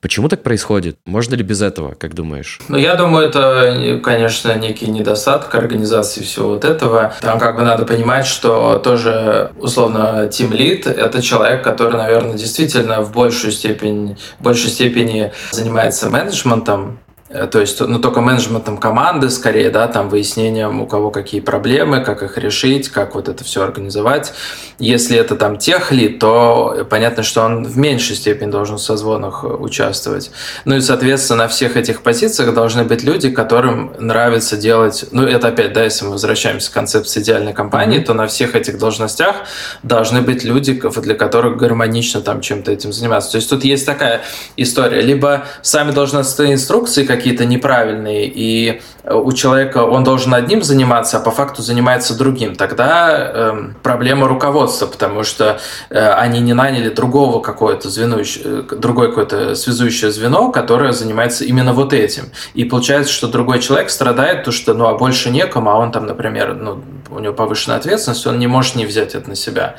[0.00, 0.98] Почему так происходит?
[1.04, 2.58] Можно ли без этого, как думаешь?
[2.68, 7.12] Ну, я думаю, это, конечно, некий недостаток организации всего вот этого.
[7.20, 13.02] Там как бы надо понимать, что тоже, условно, Team Lead— это человек, который, наверное, действительно
[13.02, 16.98] в большую степень, в большей степени занимается менеджментом,
[17.30, 22.24] то есть, ну, только менеджментом команды, скорее, да, там, выяснением, у кого какие проблемы, как
[22.24, 24.32] их решить, как вот это все организовать.
[24.80, 29.46] Если это там техлит, то понятно, что он в меньшей степени должен в созвонах э,
[29.46, 30.32] участвовать.
[30.64, 35.48] Ну и, соответственно, на всех этих позициях должны быть люди, которым нравится делать, ну, это
[35.48, 38.06] опять, да, если мы возвращаемся к концепции идеальной компании, mm-hmm.
[38.06, 39.36] то на всех этих должностях
[39.84, 43.30] должны быть люди, для которых гармонично там чем-то этим заниматься.
[43.30, 44.22] То есть тут есть такая
[44.56, 45.00] история.
[45.00, 51.20] Либо сами должностные инструкции, как какие-то неправильные, и у человека он должен одним заниматься, а
[51.20, 52.54] по факту занимается другим.
[52.54, 59.08] Тогда э, проблема руководства, потому что э, они не наняли другого какое-то звено, э, другое
[59.08, 62.30] какое-то связующее звено, которое занимается именно вот этим.
[62.54, 66.06] И получается, что другой человек страдает, то что ну а больше некому, а он там,
[66.06, 69.76] например, ну, у него повышенная ответственность, он не может не взять это на себя.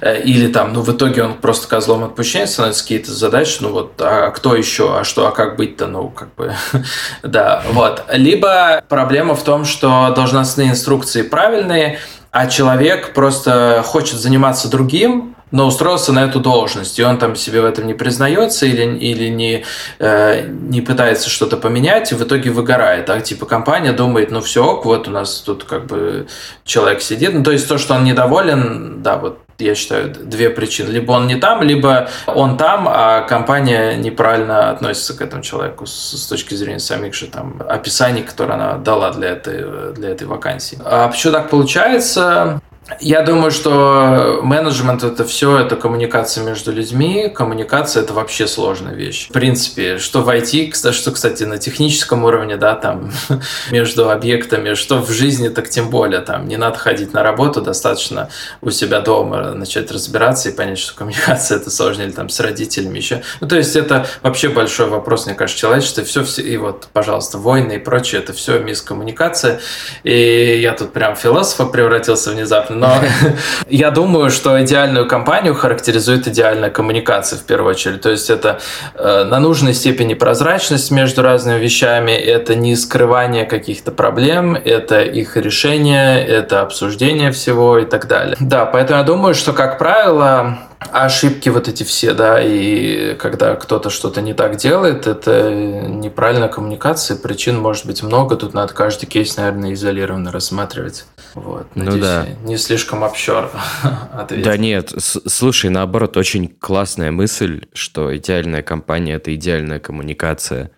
[0.00, 3.92] Э, или там, ну в итоге он просто козлом отпущения становится какие-то задачи, ну вот,
[3.98, 6.54] а кто еще, а что, а как быть-то, ну как бы,
[7.22, 8.04] да, вот.
[8.12, 11.98] Либо проблема в том, что должностные инструкции правильные,
[12.30, 17.60] а человек просто хочет заниматься другим, но устроился на эту должность, и он там себе
[17.60, 19.64] в этом не признается или, или не,
[19.98, 23.10] э, не пытается что-то поменять, и в итоге выгорает.
[23.10, 26.28] А типа компания думает, ну все, ок, вот у нас тут как бы
[26.64, 27.34] человек сидит.
[27.34, 30.90] Ну, то есть то, что он недоволен, да, вот я считаю, две причины.
[30.90, 35.92] Либо он не там, либо он там, а компания неправильно относится к этому человеку с,
[35.92, 40.78] с точки зрения самих же там описаний, которые она дала для этой, для этой вакансии.
[40.84, 42.60] А почему так получается?
[42.98, 47.30] Я думаю, что менеджмент это все, это коммуникация между людьми.
[47.34, 49.28] Коммуникация это вообще сложная вещь.
[49.28, 53.12] В принципе, что в IT, что, кстати, на техническом уровне, да, там
[53.70, 58.28] между объектами, что в жизни, так тем более, там не надо ходить на работу, достаточно
[58.60, 62.98] у себя дома начать разбираться и понять, что коммуникация это сложно, или там с родителями
[62.98, 63.22] еще.
[63.40, 66.04] Ну, то есть это вообще большой вопрос, мне кажется, человечества.
[66.04, 69.60] Все, все, и вот, пожалуйста, войны и прочее, это все мискоммуникация.
[70.02, 72.94] И я тут прям философа превратился внезапно но
[73.68, 78.00] я думаю, что идеальную компанию характеризует идеальная коммуникация в первую очередь.
[78.00, 78.60] То есть это
[78.94, 85.36] э, на нужной степени прозрачность между разными вещами, это не скрывание каких-то проблем, это их
[85.36, 88.36] решение, это обсуждение всего и так далее.
[88.40, 93.90] Да, поэтому я думаю, что, как правило, ошибки вот эти все, да, и когда кто-то
[93.90, 99.36] что-то не так делает, это неправильная коммуникация, причин может быть много, тут надо каждый кейс,
[99.36, 101.04] наверное, изолированно рассматривать.
[101.34, 102.26] Вот, ну надеюсь, ну да.
[102.48, 103.50] не слишком общер
[104.12, 104.44] ответил.
[104.44, 110.70] Да нет, слушай, наоборот, очень классная мысль, что идеальная компания– это идеальная коммуникация.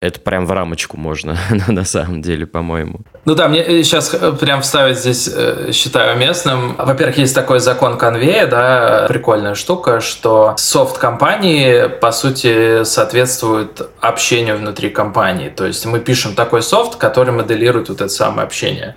[0.00, 1.36] Это прям в рамочку можно,
[1.68, 3.00] на самом деле, по-моему.
[3.24, 6.76] Ну да, мне сейчас э, прям вставить здесь, э, считаю местным.
[6.76, 14.88] Во-первых, есть такой закон конвея, да, прикольная штука, что софт-компании, по сути, соответствуют общению внутри
[14.90, 15.48] компании.
[15.48, 18.94] То есть мы пишем такой софт, который моделирует вот это самое общение.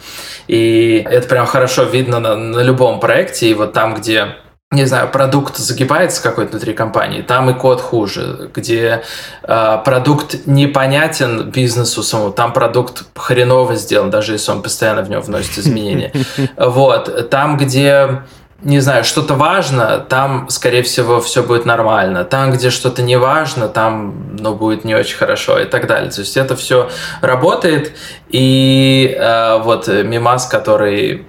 [0.47, 3.49] И это прям хорошо видно на, на любом проекте.
[3.49, 4.35] И вот там, где
[4.71, 9.03] не знаю, продукт загибается какой-то внутри компании, там и код хуже, где
[9.43, 15.21] э, продукт непонятен бизнесу самому, там продукт хреново сделан, даже если он постоянно в него
[15.21, 16.13] вносит изменения.
[16.57, 18.21] Вот, там, где
[18.61, 22.23] не знаю, что-то важно, там, скорее всего, все будет нормально.
[22.23, 26.11] Там, где что-то не важно, там, ну, будет не очень хорошо и так далее.
[26.11, 26.89] То есть это все
[27.21, 27.91] работает.
[28.29, 31.25] И э, вот Мимас, который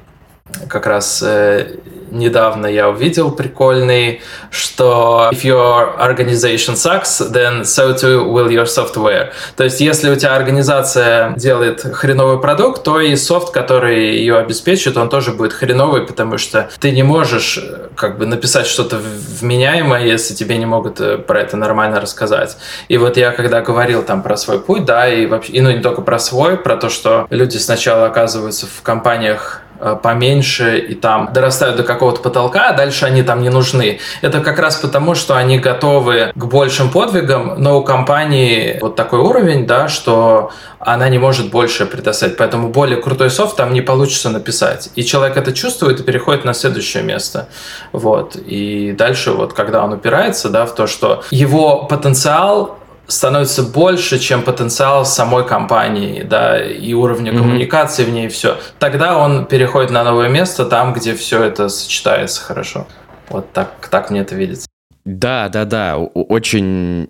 [0.69, 1.79] как раз э,
[2.13, 4.21] недавно я увидел прикольный,
[4.51, 9.33] что if your organization sucks, then so too will your software.
[9.57, 14.97] То есть, если у тебя организация делает хреновый продукт, то и софт, который ее обеспечит,
[14.97, 17.59] он тоже будет хреновый, потому что ты не можешь
[17.97, 18.99] как бы написать что-то
[19.41, 22.57] вменяемое, если тебе не могут э, про это нормально рассказать.
[22.89, 25.81] И вот я когда говорил там про свой путь, да, и вообще, и ну не
[25.81, 29.72] только про свой, про то, что люди сначала оказываются в компаниях Э,
[30.03, 33.99] поменьше и там дорастают до какого-то потолка, а дальше они там не нужны.
[34.21, 39.21] Это как раз потому, что они готовы к большим подвигам, но у компании вот такой
[39.21, 42.37] уровень, да, что она не может больше предоставить.
[42.37, 44.91] Поэтому более крутой софт там не получится написать.
[44.97, 47.49] И человек это чувствует и переходит на следующее место.
[47.93, 48.37] Вот.
[48.37, 54.43] И дальше вот, когда он упирается, да, в то, что его потенциал становится больше, чем
[54.43, 57.39] потенциал самой компании, да, и уровня mm-hmm.
[57.39, 58.59] коммуникации в ней, все.
[58.79, 62.87] Тогда он переходит на новое место, там, где все это сочетается хорошо.
[63.29, 64.67] Вот так, так мне это видится.
[65.05, 65.99] Да, да, да.
[65.99, 67.09] Очень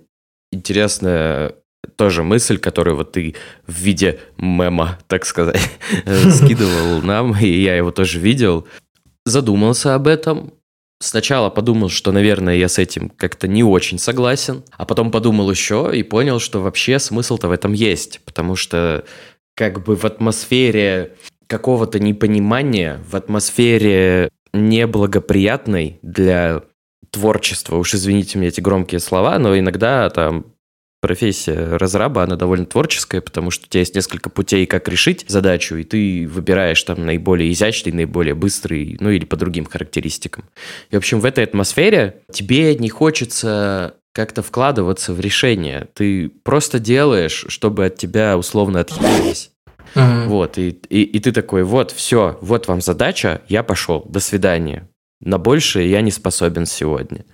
[0.50, 1.52] интересная
[1.96, 3.34] тоже мысль, которую вот ты
[3.66, 5.60] в виде мема, так сказать,
[6.30, 8.66] скидывал нам, и я его тоже видел.
[9.24, 10.52] Задумался об этом,
[11.02, 15.90] Сначала подумал, что, наверное, я с этим как-то не очень согласен, а потом подумал еще
[15.92, 19.04] и понял, что вообще смысл-то в этом есть, потому что
[19.56, 21.16] как бы в атмосфере
[21.48, 26.62] какого-то непонимания, в атмосфере неблагоприятной для
[27.10, 30.51] творчества, уж извините мне эти громкие слова, но иногда там
[31.02, 35.74] профессия разраба, она довольно творческая, потому что у тебя есть несколько путей, как решить задачу,
[35.74, 40.44] и ты выбираешь там наиболее изящный, наиболее быстрый, ну или по другим характеристикам.
[40.90, 45.88] И, в общем, в этой атмосфере тебе не хочется как-то вкладываться в решение.
[45.94, 49.50] Ты просто делаешь, чтобы от тебя условно отхилились.
[49.94, 50.26] Uh-huh.
[50.26, 54.88] Вот, и, и, и ты такой, вот, все, вот вам задача, я пошел, до свидания.
[55.20, 57.24] На большее я не способен сегодня.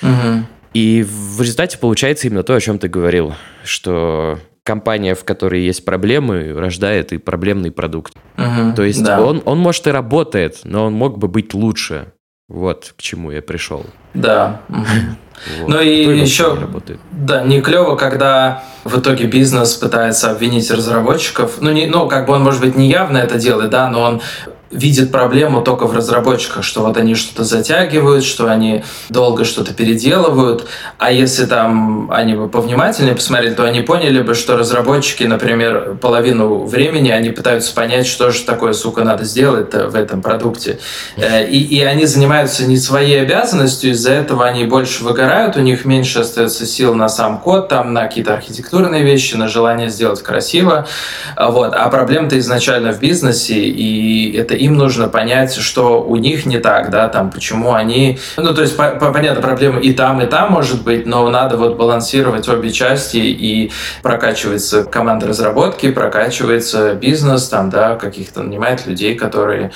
[0.00, 0.44] Uh-huh.
[0.78, 5.84] И в результате получается именно то, о чем ты говорил, что компания, в которой есть
[5.84, 8.14] проблемы, рождает и проблемный продукт.
[8.36, 9.20] Угу, то есть да.
[9.20, 12.12] он, он, может, и работает, но он мог бы быть лучше.
[12.48, 13.86] Вот к чему я пришел.
[14.14, 14.60] Да.
[15.60, 15.68] Вот.
[15.68, 16.58] Ну и еще,
[17.12, 21.60] да, не клево, когда в итоге бизнес пытается обвинить разработчиков.
[21.60, 24.20] Ну, не, ну, как бы он, может быть, не явно это делает, да, но он
[24.70, 30.66] видит проблему только в разработчиках, что вот они что-то затягивают, что они долго что-то переделывают,
[30.98, 36.64] а если там они бы повнимательнее посмотрели, то они поняли бы, что разработчики, например, половину
[36.64, 40.78] времени они пытаются понять, что же такое, сука, надо сделать в этом продукте.
[41.16, 45.84] Э, и, и они занимаются не своей обязанностью, из-за этого они больше выгорают, у них
[45.84, 50.86] меньше остается сил на сам код, там, на какие-то архитектурные вещи, на желание сделать красиво.
[51.36, 51.72] Вот.
[51.74, 56.90] А проблема-то изначально в бизнесе, и это им нужно понять, что у них не так,
[56.90, 58.18] да, там, почему они...
[58.36, 61.56] Ну, то есть, по, по, понятно, проблема и там, и там может быть, но надо
[61.56, 69.14] вот балансировать обе части, и прокачивается команда разработки, прокачивается бизнес, там, да, каких-то нанимает людей,
[69.14, 69.72] которые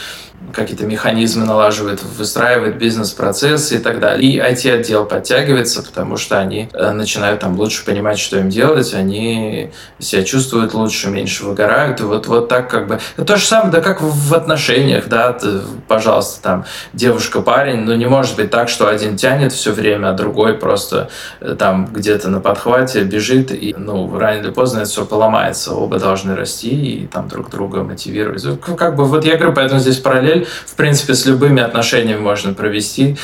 [0.53, 4.31] какие-то механизмы налаживает, выстраивает бизнес-процессы и так далее.
[4.31, 9.71] И IT-отдел подтягивается, потому что они э, начинают там лучше понимать, что им делать, они
[9.99, 13.01] себя чувствуют лучше, меньше выгорают, и вот, вот так как бы...
[13.25, 18.37] То же самое, да как в отношениях, да, ты, пожалуйста, там, девушка-парень, ну не может
[18.37, 21.09] быть так, что один тянет все время, а другой просто
[21.41, 25.99] э, там где-то на подхвате бежит, и, ну, рано или поздно это все поломается, оба
[25.99, 28.45] должны расти и там друг друга мотивировать.
[28.77, 32.55] Как бы вот я говорю, поэтому здесь параллель параллель, в принципе, с любыми отношениями можно
[32.55, 33.17] провести,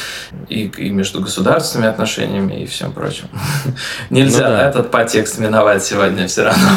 [0.48, 3.28] и, и между государственными отношениями и всем прочим.
[4.10, 4.68] Нельзя ну, да.
[4.68, 6.68] этот подтекст миновать сегодня все равно.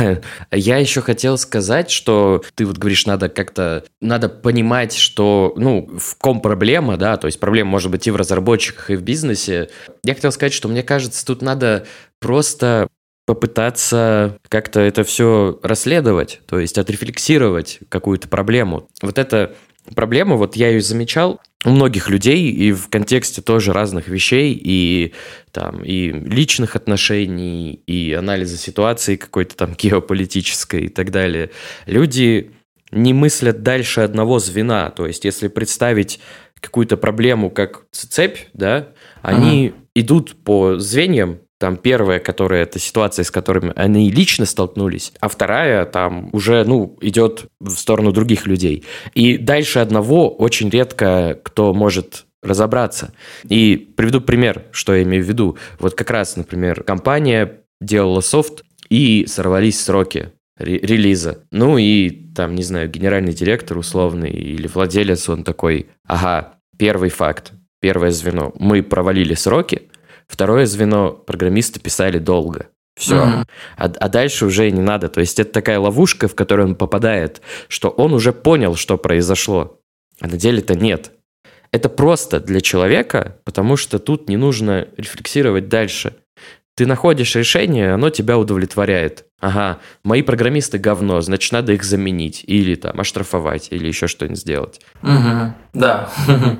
[0.50, 6.16] Я еще хотел сказать, что ты вот говоришь, надо как-то, надо понимать, что, ну, в
[6.16, 9.68] ком проблема, да, то есть проблема может быть и в разработчиках, и в бизнесе.
[10.04, 11.86] Я хотел сказать, что мне кажется, тут надо
[12.20, 12.88] просто
[13.28, 18.88] попытаться как-то это все расследовать, то есть отрефлексировать какую-то проблему.
[19.02, 19.54] Вот эта
[19.94, 25.12] проблема, вот я ее замечал у многих людей и в контексте тоже разных вещей, и
[25.52, 31.50] там и личных отношений, и анализа ситуации какой-то там геополитической и так далее.
[31.84, 32.52] Люди
[32.92, 36.18] не мыслят дальше одного звена, то есть если представить
[36.58, 38.88] какую-то проблему как цепь, да,
[39.20, 39.84] они ага.
[39.94, 45.84] идут по звеньям, там первая, которая это ситуация, с которыми они лично столкнулись, а вторая
[45.84, 48.84] там уже, ну, идет в сторону других людей.
[49.14, 53.12] И дальше одного очень редко кто может разобраться.
[53.48, 55.58] И приведу пример, что я имею в виду.
[55.80, 61.44] Вот как раз, например, компания делала софт, и сорвались сроки релиза.
[61.52, 67.52] Ну и там, не знаю, генеральный директор условный или владелец, он такой, ага, первый факт,
[67.80, 68.52] первое звено.
[68.58, 69.82] Мы провалили сроки.
[70.28, 72.68] Второе звено программисты писали долго.
[72.96, 73.16] Все.
[73.16, 73.46] Mm-hmm.
[73.76, 75.08] А, а дальше уже не надо.
[75.08, 79.80] То есть это такая ловушка, в которую он попадает, что он уже понял, что произошло.
[80.20, 81.12] А на деле-то нет.
[81.70, 86.14] Это просто для человека, потому что тут не нужно рефлексировать дальше.
[86.76, 89.26] Ты находишь решение, оно тебя удовлетворяет.
[89.40, 92.44] Ага, мои программисты говно, значит, надо их заменить.
[92.46, 94.80] Или там оштрафовать, или еще что-нибудь сделать.
[95.02, 96.10] Угу, да.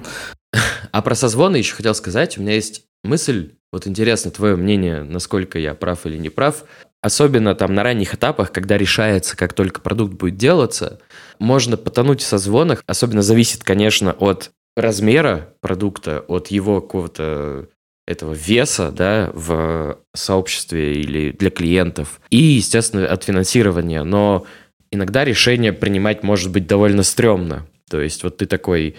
[0.93, 2.39] А про созвоны еще хотел сказать.
[2.39, 6.65] У меня есть мысль, вот интересно твое мнение, насколько я прав или не прав.
[7.01, 11.01] Особенно там на ранних этапах, когда решается, как только продукт будет делаться,
[11.39, 12.83] можно потонуть в созвонах.
[12.87, 17.69] Особенно зависит, конечно, от размера продукта, от его какого-то
[18.07, 24.03] этого веса да, в сообществе или для клиентов, и, естественно, от финансирования.
[24.03, 24.47] Но
[24.91, 27.67] иногда решение принимать может быть довольно стрёмно.
[27.91, 28.97] То есть вот ты такой,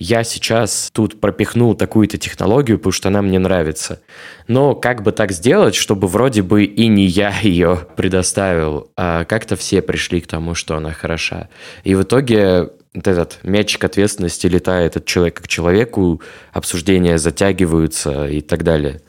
[0.00, 4.00] я сейчас тут пропихнул такую-то технологию, потому что она мне нравится.
[4.48, 9.56] Но как бы так сделать, чтобы вроде бы и не я ее предоставил, а как-то
[9.56, 11.50] все пришли к тому, что она хороша.
[11.84, 16.22] И в итоге вот этот мячик ответственности летает от человека к человеку,
[16.52, 19.02] обсуждения затягиваются и так далее.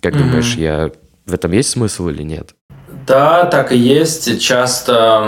[0.00, 0.18] Как mm-hmm.
[0.18, 0.92] думаешь, я
[1.26, 2.54] в этом есть смысл или нет?
[3.04, 4.40] Да, так и есть.
[4.40, 5.24] Часто,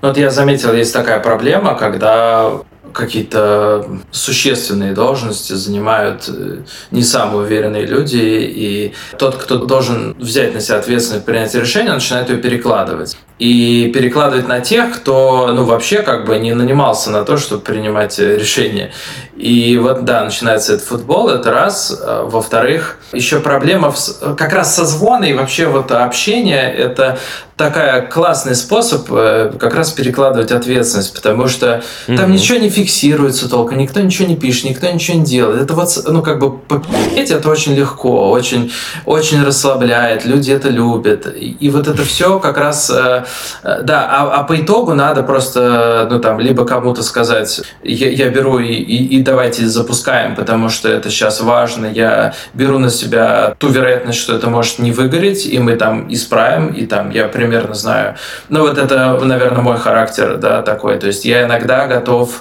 [0.00, 2.62] ну, вот я заметил, есть такая проблема, когда
[2.94, 6.58] какие-то существенные должности занимают э,
[6.90, 12.30] не самые уверенные люди, и тот, кто должен взять на себя ответственность принять решение, начинает
[12.30, 13.16] ее перекладывать.
[13.38, 18.18] И перекладывать на тех, кто ну, вообще как бы не нанимался на то, чтобы принимать
[18.18, 18.92] решения.
[19.36, 22.00] И вот, да, начинается этот футбол, это раз.
[22.00, 27.18] А, во-вторых, еще проблема в, как раз созвона и вообще вот общение– это
[27.56, 32.16] такая классный способ э, как раз перекладывать ответственность, потому что mm-hmm.
[32.16, 35.62] там ничего не фиксируется толком, никто ничего не пишет, никто ничего не делает.
[35.62, 38.72] Это вот, ну, как бы, попить это очень легко, очень,
[39.04, 41.32] очень расслабляет, люди это любят.
[41.36, 43.24] И вот это все как раз, э,
[43.62, 48.30] э, да, а, а по итогу надо просто, ну, там, либо кому-то сказать, я, я
[48.30, 53.54] беру и, и, и давайте запускаем, потому что это сейчас важно, я беру на себя
[53.58, 57.74] ту вероятность, что это может не выгореть, и мы там исправим, и там я примерно
[57.74, 58.16] знаю.
[58.48, 60.98] Ну вот это, наверное, мой характер, да, такой.
[60.98, 62.40] То есть я иногда готов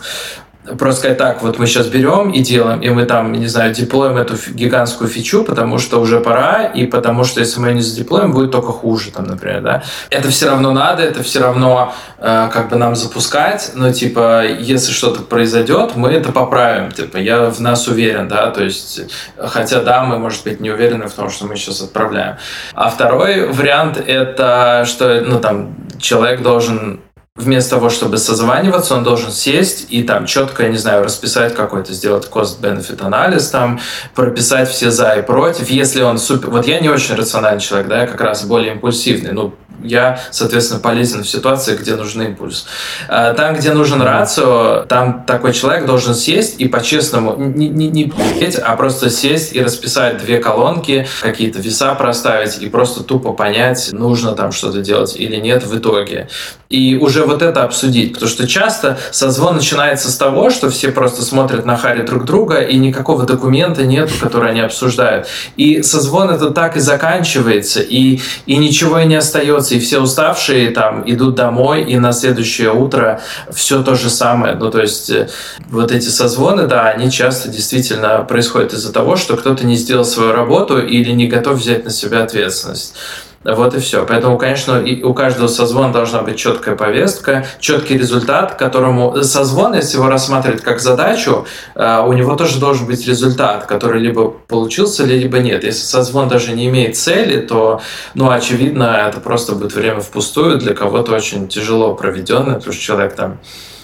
[0.78, 4.18] просто сказать так, вот мы сейчас берем и делаем, и мы там, не знаю, деплоим
[4.18, 8.32] эту гигантскую фичу, потому что уже пора, и потому что если мы ее не задеплоим,
[8.32, 9.84] будет только хуже, там, например, да.
[10.10, 14.92] Это все равно надо, это все равно э, как бы нам запускать, но типа, если
[14.92, 19.02] что-то произойдет, мы это поправим, типа, я в нас уверен, да, то есть,
[19.38, 22.38] хотя, да, мы, может быть, не уверены в том, что мы сейчас отправляем.
[22.74, 27.02] А второй вариант это, что, ну, там, человек должен
[27.36, 31.92] вместо того, чтобы созваниваться, он должен сесть и там четко, я не знаю, расписать какой-то,
[31.92, 33.80] сделать cost-benefit анализ, там,
[34.14, 35.70] прописать все за и против.
[35.70, 36.52] Если он супер...
[36.52, 39.32] Вот я не очень рациональный человек, да, я как раз более импульсивный.
[39.32, 42.66] Ну, я, соответственно, полезен в ситуации, где нужен импульс.
[43.08, 48.12] А там, где нужен рацио, там такой человек должен сесть и по-честному, не, не, не
[48.40, 53.90] петь, а просто сесть и расписать две колонки, какие-то веса проставить и просто тупо понять,
[53.92, 56.30] нужно там что-то делать или нет в итоге.
[56.70, 61.22] И уже вот это обсудить, потому что часто созвон начинается с того, что все просто
[61.22, 65.28] смотрят на харе друг друга, и никакого документа нет, который они обсуждают.
[65.56, 70.72] И созвон это так и заканчивается, и, и ничего и не остается и все уставшие
[70.72, 74.56] там идут домой, и на следующее утро все то же самое.
[74.56, 75.30] Ну, то есть э,
[75.70, 80.32] вот эти созвоны, да, они часто действительно происходят из-за того, что кто-то не сделал свою
[80.32, 82.96] работу или не готов взять на себя ответственность.
[83.44, 84.06] Вот и все.
[84.06, 90.08] Поэтому, конечно, у каждого созвона должна быть четкая повестка, четкий результат, которому созвон, если его
[90.08, 95.64] рассматривать как задачу, э, у него тоже должен быть результат, который либо получился, либо нет.
[95.64, 97.82] Если созвон даже не имеет цели, то,
[98.14, 103.16] ну, очевидно, это просто будет время впустую, для кого-то очень тяжело проведенное, потому что человек
[103.16, 103.40] там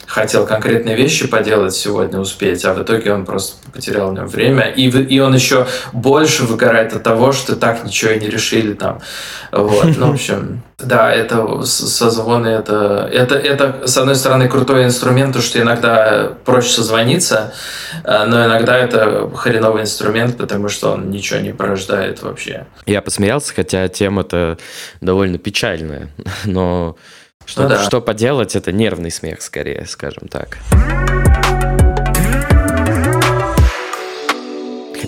[0.09, 4.63] хотел конкретные вещи поделать сегодня, успеть, а в итоге он просто потерял в время.
[4.63, 9.01] И, и он еще больше выгорает от того, что так ничего и не решили там.
[9.51, 9.97] Вот.
[9.97, 15.43] Ну, в общем, да, это созвоны, это, это, это, с одной стороны, крутой инструмент, потому
[15.43, 17.53] что иногда проще созвониться,
[18.03, 22.65] а, но иногда это хреновый инструмент, потому что он ничего не порождает вообще.
[22.87, 24.57] Я посмеялся, хотя тема-то
[25.01, 26.09] довольно печальная,
[26.45, 26.97] но
[27.49, 27.83] что, ну, да.
[27.83, 30.59] что поделать, это нервный смех скорее, скажем так.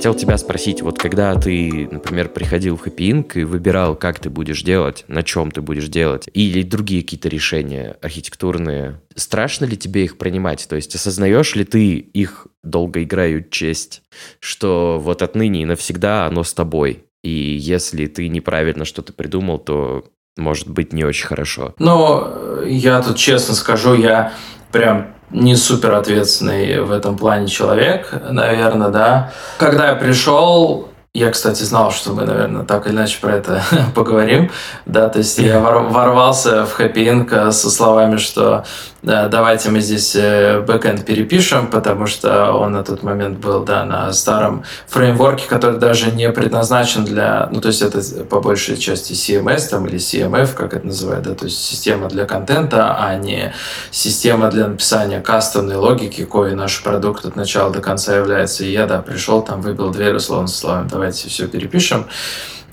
[0.02, 3.40] хотел тебя спросить, вот когда ты, например, приходил в Happy Inc.
[3.40, 7.98] и выбирал, как ты будешь делать, на чем ты будешь делать, или другие какие-то решения
[8.02, 10.68] архитектурные, страшно ли тебе их принимать?
[10.68, 14.02] То есть осознаешь ли ты их долгоиграю честь,
[14.40, 17.06] что вот отныне и навсегда оно с тобой?
[17.22, 20.06] И если ты неправильно что-то придумал, то
[20.38, 21.74] может быть не очень хорошо.
[21.80, 24.34] Ну, я тут честно скажу, я
[24.72, 29.34] прям не супер ответственный в этом плане человек, наверное, да.
[29.58, 33.62] Когда я пришел, я, кстати, знал, что мы, наверное, так или иначе про это
[33.96, 34.50] поговорим.
[34.86, 38.64] Да, то есть я ворвался в хэппи со словами, что
[39.04, 43.84] да, давайте мы здесь э, бэкэнд перепишем, потому что он на тот момент был да,
[43.84, 47.50] на старом фреймворке, который даже не предназначен для...
[47.52, 51.34] Ну, то есть это по большей части CMS там, или CMF, как это называют, да,
[51.34, 53.54] то есть система для контента, а не
[53.90, 58.64] система для написания кастомной логики, кое наш продукт от начала до конца является.
[58.64, 62.06] И я, да, пришел, там выбил дверь, условно, словами, давайте все перепишем.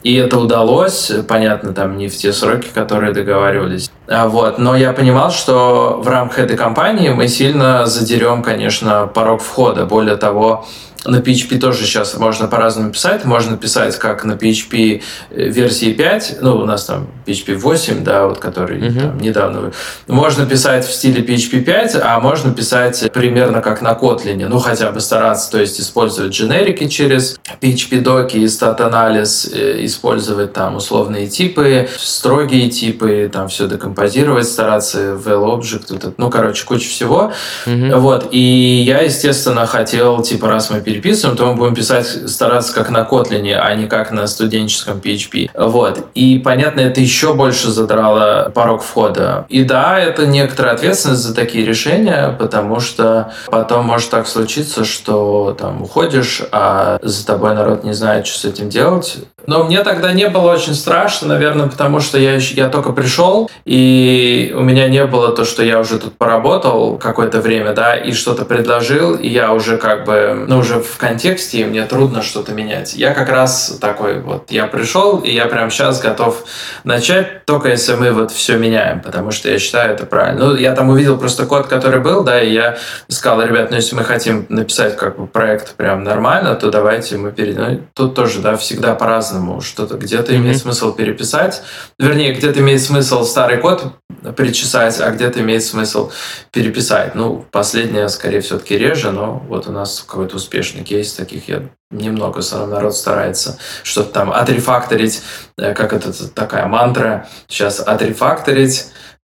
[0.03, 3.91] И это удалось, понятно, там не в те сроки, которые договаривались.
[4.07, 4.59] А вот.
[4.59, 9.87] Но я понимал, что в рамках этой компании мы сильно задерем, конечно, порог входа.
[9.87, 10.66] Более того,
[11.11, 13.24] на PHP тоже сейчас можно по-разному писать.
[13.24, 18.26] Можно писать как на PHP э, версии 5, ну, у нас там PHP 8, да,
[18.26, 19.00] вот который uh-huh.
[19.00, 19.72] там, недавно.
[20.06, 24.46] Можно писать в стиле PHP 5, а можно писать примерно как на Kotlin.
[24.48, 30.76] Ну, хотя бы стараться, то есть использовать дженерики через PHP-доки и стат-анализ, э, использовать там
[30.76, 37.32] условные типы, строгие типы, там все декомпозировать, стараться в L-Object, ну, короче, куча всего.
[37.66, 37.98] Uh-huh.
[37.98, 38.28] Вот.
[38.30, 43.07] И я, естественно, хотел, типа, раз мы переписываем, то мы будем писать, стараться как на
[43.09, 45.51] Kotlin, а не как на студенческом PHP.
[45.55, 46.07] Вот.
[46.14, 49.46] И, понятно, это еще больше задрало порог входа.
[49.49, 55.57] И да, это некоторая ответственность за такие решения, потому что потом может так случиться, что
[55.59, 59.18] там уходишь, а за тобой народ не знает, что с этим делать.
[59.49, 64.55] Но мне тогда не было очень страшно, наверное, потому что я, я только пришел, и
[64.55, 68.44] у меня не было то, что я уже тут поработал какое-то время, да, и что-то
[68.44, 72.92] предложил, и я уже как бы, ну, уже в контексте, и мне трудно что-то менять.
[72.92, 76.44] Я как раз такой вот, я пришел, и я прямо сейчас готов
[76.84, 80.49] начать, только если мы вот все меняем, потому что я считаю это правильно.
[80.49, 82.76] Ну, я там увидел просто код, который был, да, и я
[83.09, 87.32] сказал, ребят, ну, если мы хотим написать как бы проект прям нормально, то давайте мы
[87.32, 87.64] перейдем.
[87.66, 89.61] Ну, тут тоже, да, всегда по-разному по-разному.
[89.61, 90.36] Что-то где-то mm-hmm.
[90.36, 91.62] имеет смысл переписать,
[91.99, 93.93] вернее, где-то имеет смысл старый код
[94.36, 96.11] причесать, а где-то имеет смысл
[96.53, 97.14] переписать.
[97.14, 102.41] Ну, последнее, скорее, все-таки реже, но вот у нас какой-то успешный кейс таких я немного,
[102.41, 105.22] основном народ старается что-то там отрефакторить,
[105.57, 108.86] э, как это такая мантра, сейчас отрефакторить,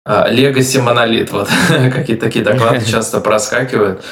[0.08, 4.02] Legacy монолит, вот какие-то такие доклады часто проскакивают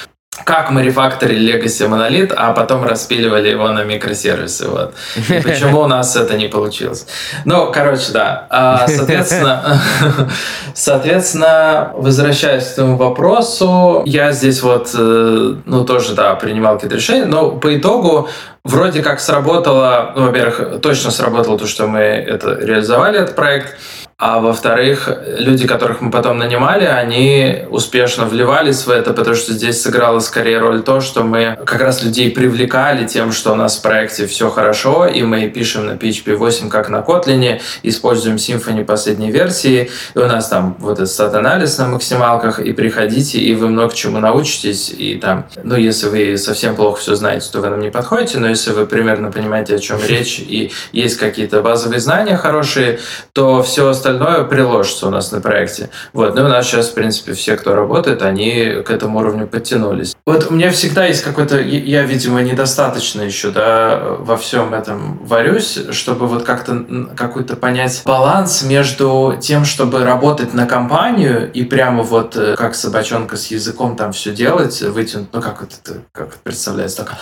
[0.44, 4.68] как мы рефакторили Legacy Monolith, а потом распиливали его на микросервисы.
[4.68, 4.94] Вот.
[5.28, 7.06] И почему у нас это не получилось?
[7.44, 8.46] Ну, короче, да.
[8.50, 9.80] А, соответственно,
[10.74, 17.24] соответственно, возвращаясь к этому вопросу, я здесь вот, э, ну, тоже, да, принимал какие-то решения,
[17.24, 18.28] но по итогу
[18.64, 23.76] вроде как сработало, ну, во-первых, точно сработало то, что мы это реализовали, этот проект,
[24.18, 29.82] а во-вторых, люди, которых мы потом нанимали, они успешно вливались в это, потому что здесь
[29.82, 33.82] сыграла скорее роль то, что мы как раз людей привлекали тем, что у нас в
[33.82, 39.30] проекте все хорошо, и мы пишем на PHP 8 как на Kotlin, используем Symfony последней
[39.30, 43.94] версии, и у нас там вот этот стат-анализ на максималках, и приходите, и вы много
[43.94, 47.90] чему научитесь, и там, ну, если вы совсем плохо все знаете, то вы нам не
[47.90, 52.98] подходите, но если вы примерно понимаете, о чем речь, и есть какие-то базовые знания хорошие,
[53.34, 55.90] то все остальное остальное приложится у нас на проекте.
[56.12, 56.34] Вот.
[56.34, 60.14] Ну и у нас сейчас, в принципе, все, кто работает, они к этому уровню подтянулись.
[60.24, 61.60] Вот у меня всегда есть какой-то...
[61.60, 66.84] Я, видимо, недостаточно еще, да, во всем этом варюсь, чтобы вот как-то
[67.16, 73.36] какой-то понять баланс между тем, чтобы работать на компанию и прямо вот э, как собачонка
[73.36, 77.16] с языком там все делать, вытянуть, ну как это, как это представляется, так,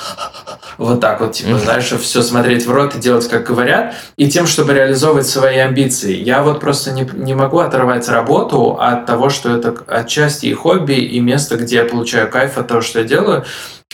[0.78, 4.46] вот так вот, типа, знаешь, все смотреть в рот и делать, как говорят, и тем,
[4.46, 6.14] чтобы реализовывать свои амбиции.
[6.14, 10.54] Я вот просто просто не, не могу оторвать работу от того, что это отчасти и
[10.54, 13.44] хобби, и место, где я получаю кайф от того, что я делаю.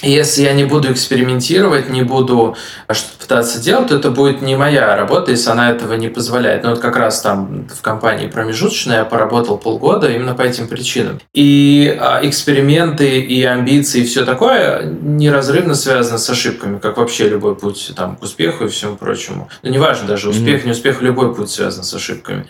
[0.03, 2.57] Если я не буду экспериментировать, не буду
[2.91, 6.65] что-то пытаться делать, то это будет не моя работа, если она этого не позволяет.
[6.65, 11.21] Но вот как раз там в компании промежуточной я поработал полгода именно по этим причинам.
[11.33, 17.55] И а, эксперименты и амбиции и все такое неразрывно связано с ошибками, как вообще любой
[17.55, 19.49] путь там, к успеху и всему прочему.
[19.63, 20.67] Ну, неважно даже, успех, mm-hmm.
[20.67, 22.47] не успех, любой путь связан с ошибками.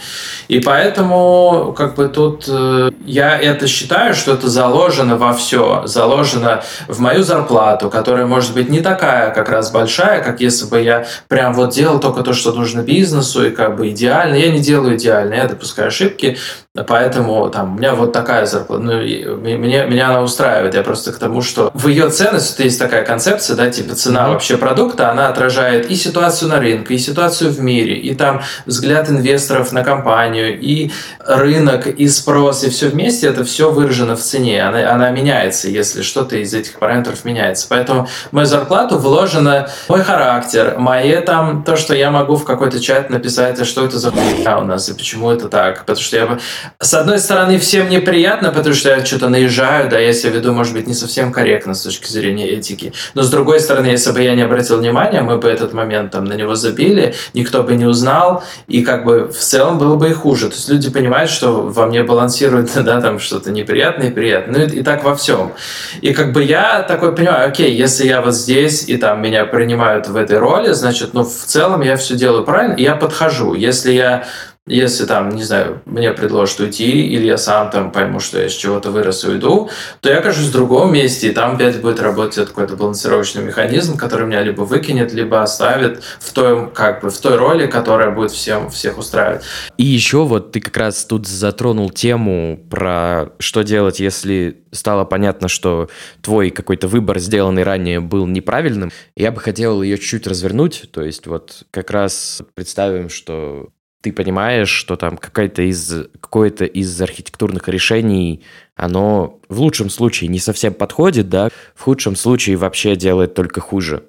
[0.48, 6.62] И поэтому как бы тут э, я это считаю, что это заложено во все, заложено
[6.88, 10.80] в мою зарплату, зарплату, которая может быть не такая как раз большая, как если бы
[10.80, 14.34] я прям вот делал только то, что нужно бизнесу, и как бы идеально.
[14.34, 16.38] Я не делаю идеально, я допускаю ошибки,
[16.86, 18.80] Поэтому там, у меня вот такая зарплата.
[18.80, 20.74] Ну, меня, меня она устраивает.
[20.74, 24.20] Я просто к тому, что в ее ценности вот есть такая концепция, да, типа цена
[24.20, 24.32] mm-hmm.
[24.32, 29.10] вообще продукта, она отражает и ситуацию на рынке, и ситуацию в мире, и там взгляд
[29.10, 34.62] инвесторов на компанию, и рынок, и спрос, и все вместе, это все выражено в цене.
[34.62, 37.29] Она, она меняется, если что-то из этих параметров меняется.
[37.68, 42.80] Поэтому в мою зарплату вложено мой характер, мои там, то, что я могу в какой-то
[42.80, 45.80] чат написать, а что это за хуйня у нас, и почему это так.
[45.80, 46.38] Потому что я
[46.78, 50.72] с одной стороны, всем неприятно, потому что я что-то наезжаю, да, я себя веду, может
[50.74, 52.92] быть, не совсем корректно с точки зрения этики.
[53.14, 56.24] Но с другой стороны, если бы я не обратил внимания, мы бы этот момент там
[56.24, 60.12] на него забили, никто бы не узнал, и как бы в целом было бы и
[60.12, 60.48] хуже.
[60.48, 64.60] То есть люди понимают, что во мне балансирует, да, там что-то неприятное и приятное.
[64.60, 65.52] Ну и, и так во всем.
[66.00, 70.08] И как бы я такой понимаю, окей, если я вот здесь, и там меня принимают
[70.08, 73.54] в этой роли, значит, ну в целом я все делаю правильно, и я подхожу.
[73.54, 74.24] Если я
[74.70, 78.52] если там, не знаю, мне предложат уйти, или я сам там пойму, что я с
[78.52, 79.68] чего-то вырос и уйду,
[80.00, 84.26] то я окажусь в другом месте, и там опять будет работать какой-то балансировочный механизм, который
[84.26, 88.70] меня либо выкинет, либо оставит в той, как бы, в той роли, которая будет всем,
[88.70, 89.42] всех устраивать.
[89.76, 95.48] И еще вот ты как раз тут затронул тему про что делать, если стало понятно,
[95.48, 95.88] что
[96.22, 98.92] твой какой-то выбор, сделанный ранее, был неправильным.
[99.16, 103.70] Я бы хотел ее чуть-чуть развернуть, то есть вот как раз представим, что
[104.02, 108.42] ты понимаешь, что там какое-то из, какое-то из архитектурных решений,
[108.74, 114.04] оно в лучшем случае не совсем подходит, да, в худшем случае вообще делает только хуже.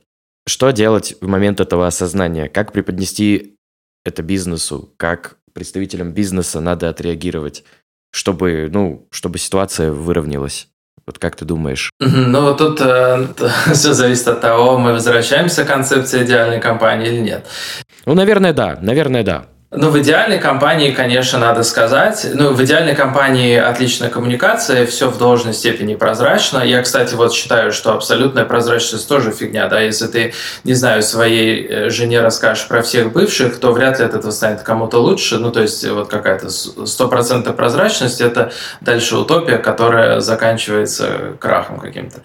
[0.48, 2.48] Что делать в момент этого осознания?
[2.48, 3.58] Как преподнести
[4.06, 4.94] это бизнесу?
[4.98, 7.64] Как представителям бизнеса надо отреагировать,
[8.12, 10.70] чтобы, ну, чтобы ситуация выровнялась?
[11.06, 11.92] Вот как ты думаешь?
[12.00, 13.28] Ну, тут э,
[13.74, 17.48] все зависит от того, мы возвращаемся к концепции идеальной компании или нет.
[18.06, 18.78] Ну, наверное, да.
[18.82, 19.48] Наверное, да.
[19.74, 22.28] Ну, в идеальной компании, конечно, надо сказать.
[22.34, 26.60] Ну, в идеальной компании отличная коммуникация, все в должной степени прозрачно.
[26.60, 29.80] Я, кстати, вот считаю, что абсолютная прозрачность тоже фигня, да.
[29.80, 30.34] Если ты,
[30.66, 34.62] не знаю, своей э, жене расскажешь про всех бывших, то вряд ли от этого станет
[34.62, 35.38] кому-то лучше.
[35.38, 38.52] Ну, то есть, вот какая-то стопроцентная прозрачность– это
[38.82, 42.18] дальше утопия, которая заканчивается крахом каким-то.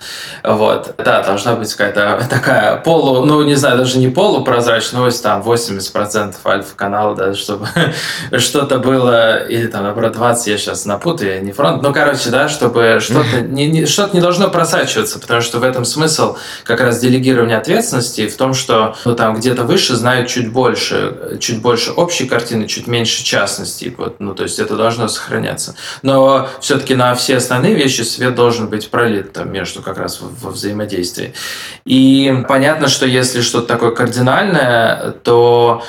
[0.43, 0.97] Вот.
[0.99, 7.15] Да, должна быть какая-то такая полу, ну, не знаю, даже не полупрозрачность, там 80% альфа-канала,
[7.15, 7.69] да, чтобы
[8.39, 12.99] что-то было, или там, наоборот, 20, я сейчас напутаю, не фронт, ну, короче, да, чтобы
[13.01, 17.59] что-то не, не, что не должно просачиваться, потому что в этом смысл как раз делегирования
[17.59, 22.67] ответственности в том, что ну, там где-то выше знают чуть больше, чуть больше общей картины,
[22.67, 25.75] чуть меньше частностей, вот, ну, то есть это должно сохраняться.
[26.03, 30.51] Но все-таки на все остальные вещи свет должен быть пролит там между как раз во
[30.51, 31.35] взаимодействии.
[31.85, 35.83] И понятно, что если что-то такое кардинальное, то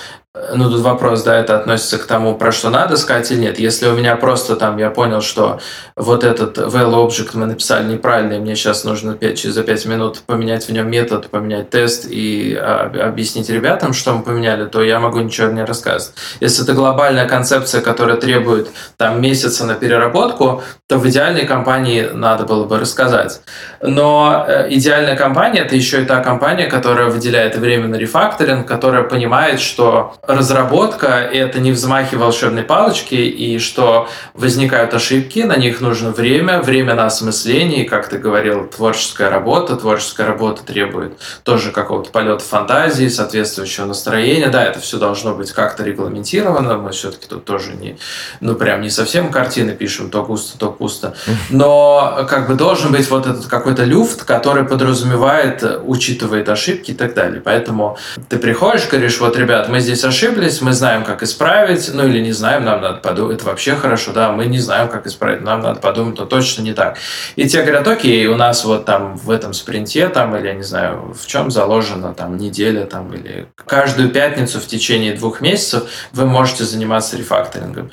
[0.55, 3.59] ну, тут вопрос, да, это относится к тому, про что надо сказать или нет.
[3.59, 5.59] Если у меня просто там, я понял, что
[5.95, 10.21] вот этот VL Object мы написали неправильно, и мне сейчас нужно 5, за 5 минут
[10.25, 14.99] поменять в нем метод, поменять тест и а, объяснить ребятам, что мы поменяли, то я
[14.99, 16.15] могу ничего не рассказывать.
[16.39, 22.45] Если это глобальная концепция, которая требует там месяца на переработку, то в идеальной компании надо
[22.45, 23.41] было бы рассказать.
[23.81, 29.03] Но э, идеальная компания– это еще и та компания, которая выделяет время на рефакторинг, которая
[29.03, 36.11] понимает, что разработка– это не взмахи волшебной палочки, и что возникают ошибки, на них нужно
[36.11, 39.75] время, время на осмысление, и, как ты говорил, творческая работа.
[39.75, 44.49] Творческая работа требует тоже какого-то полета фантазии, соответствующего настроения.
[44.49, 46.77] Да, это все должно быть как-то регламентировано.
[46.77, 47.97] Мы все-таки тут тоже не,
[48.41, 51.15] ну, прям не совсем картины пишем, то густо, то пусто.
[51.49, 57.13] Но как бы должен быть вот этот какой-то люфт, который подразумевает, учитывает ошибки и так
[57.13, 57.41] далее.
[57.43, 57.97] Поэтому
[58.29, 62.31] ты приходишь, говоришь, вот, ребят, мы здесь ошиблись, мы знаем, как исправить, ну или не
[62.31, 65.79] знаем, нам надо подумать, это вообще хорошо, да, мы не знаем, как исправить, нам надо
[65.79, 66.97] подумать, но точно не так.
[67.35, 70.63] И те говорят, окей, у нас вот там в этом спринте, там, или я не
[70.63, 76.25] знаю, в чем заложена там неделя, там, или каждую пятницу в течение двух месяцев вы
[76.25, 77.91] можете заниматься рефакторингом.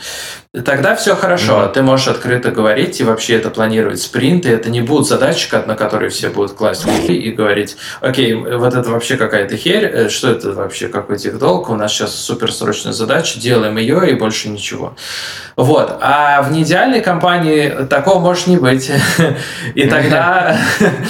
[0.65, 1.73] Тогда все хорошо, mm-hmm.
[1.73, 6.11] ты можешь открыто говорить и вообще это планировать спринты, это не будут задачи, на которые
[6.11, 10.87] все будут класть и говорить, окей, вот это вообще какая-то херь, э, что это вообще,
[10.87, 14.95] какой тех долг, у нас сейчас сейчас суперсрочная задача, делаем ее и больше ничего.
[15.57, 15.99] Вот.
[16.01, 18.91] А в неидеальной компании такого может не быть.
[19.75, 20.57] И тогда,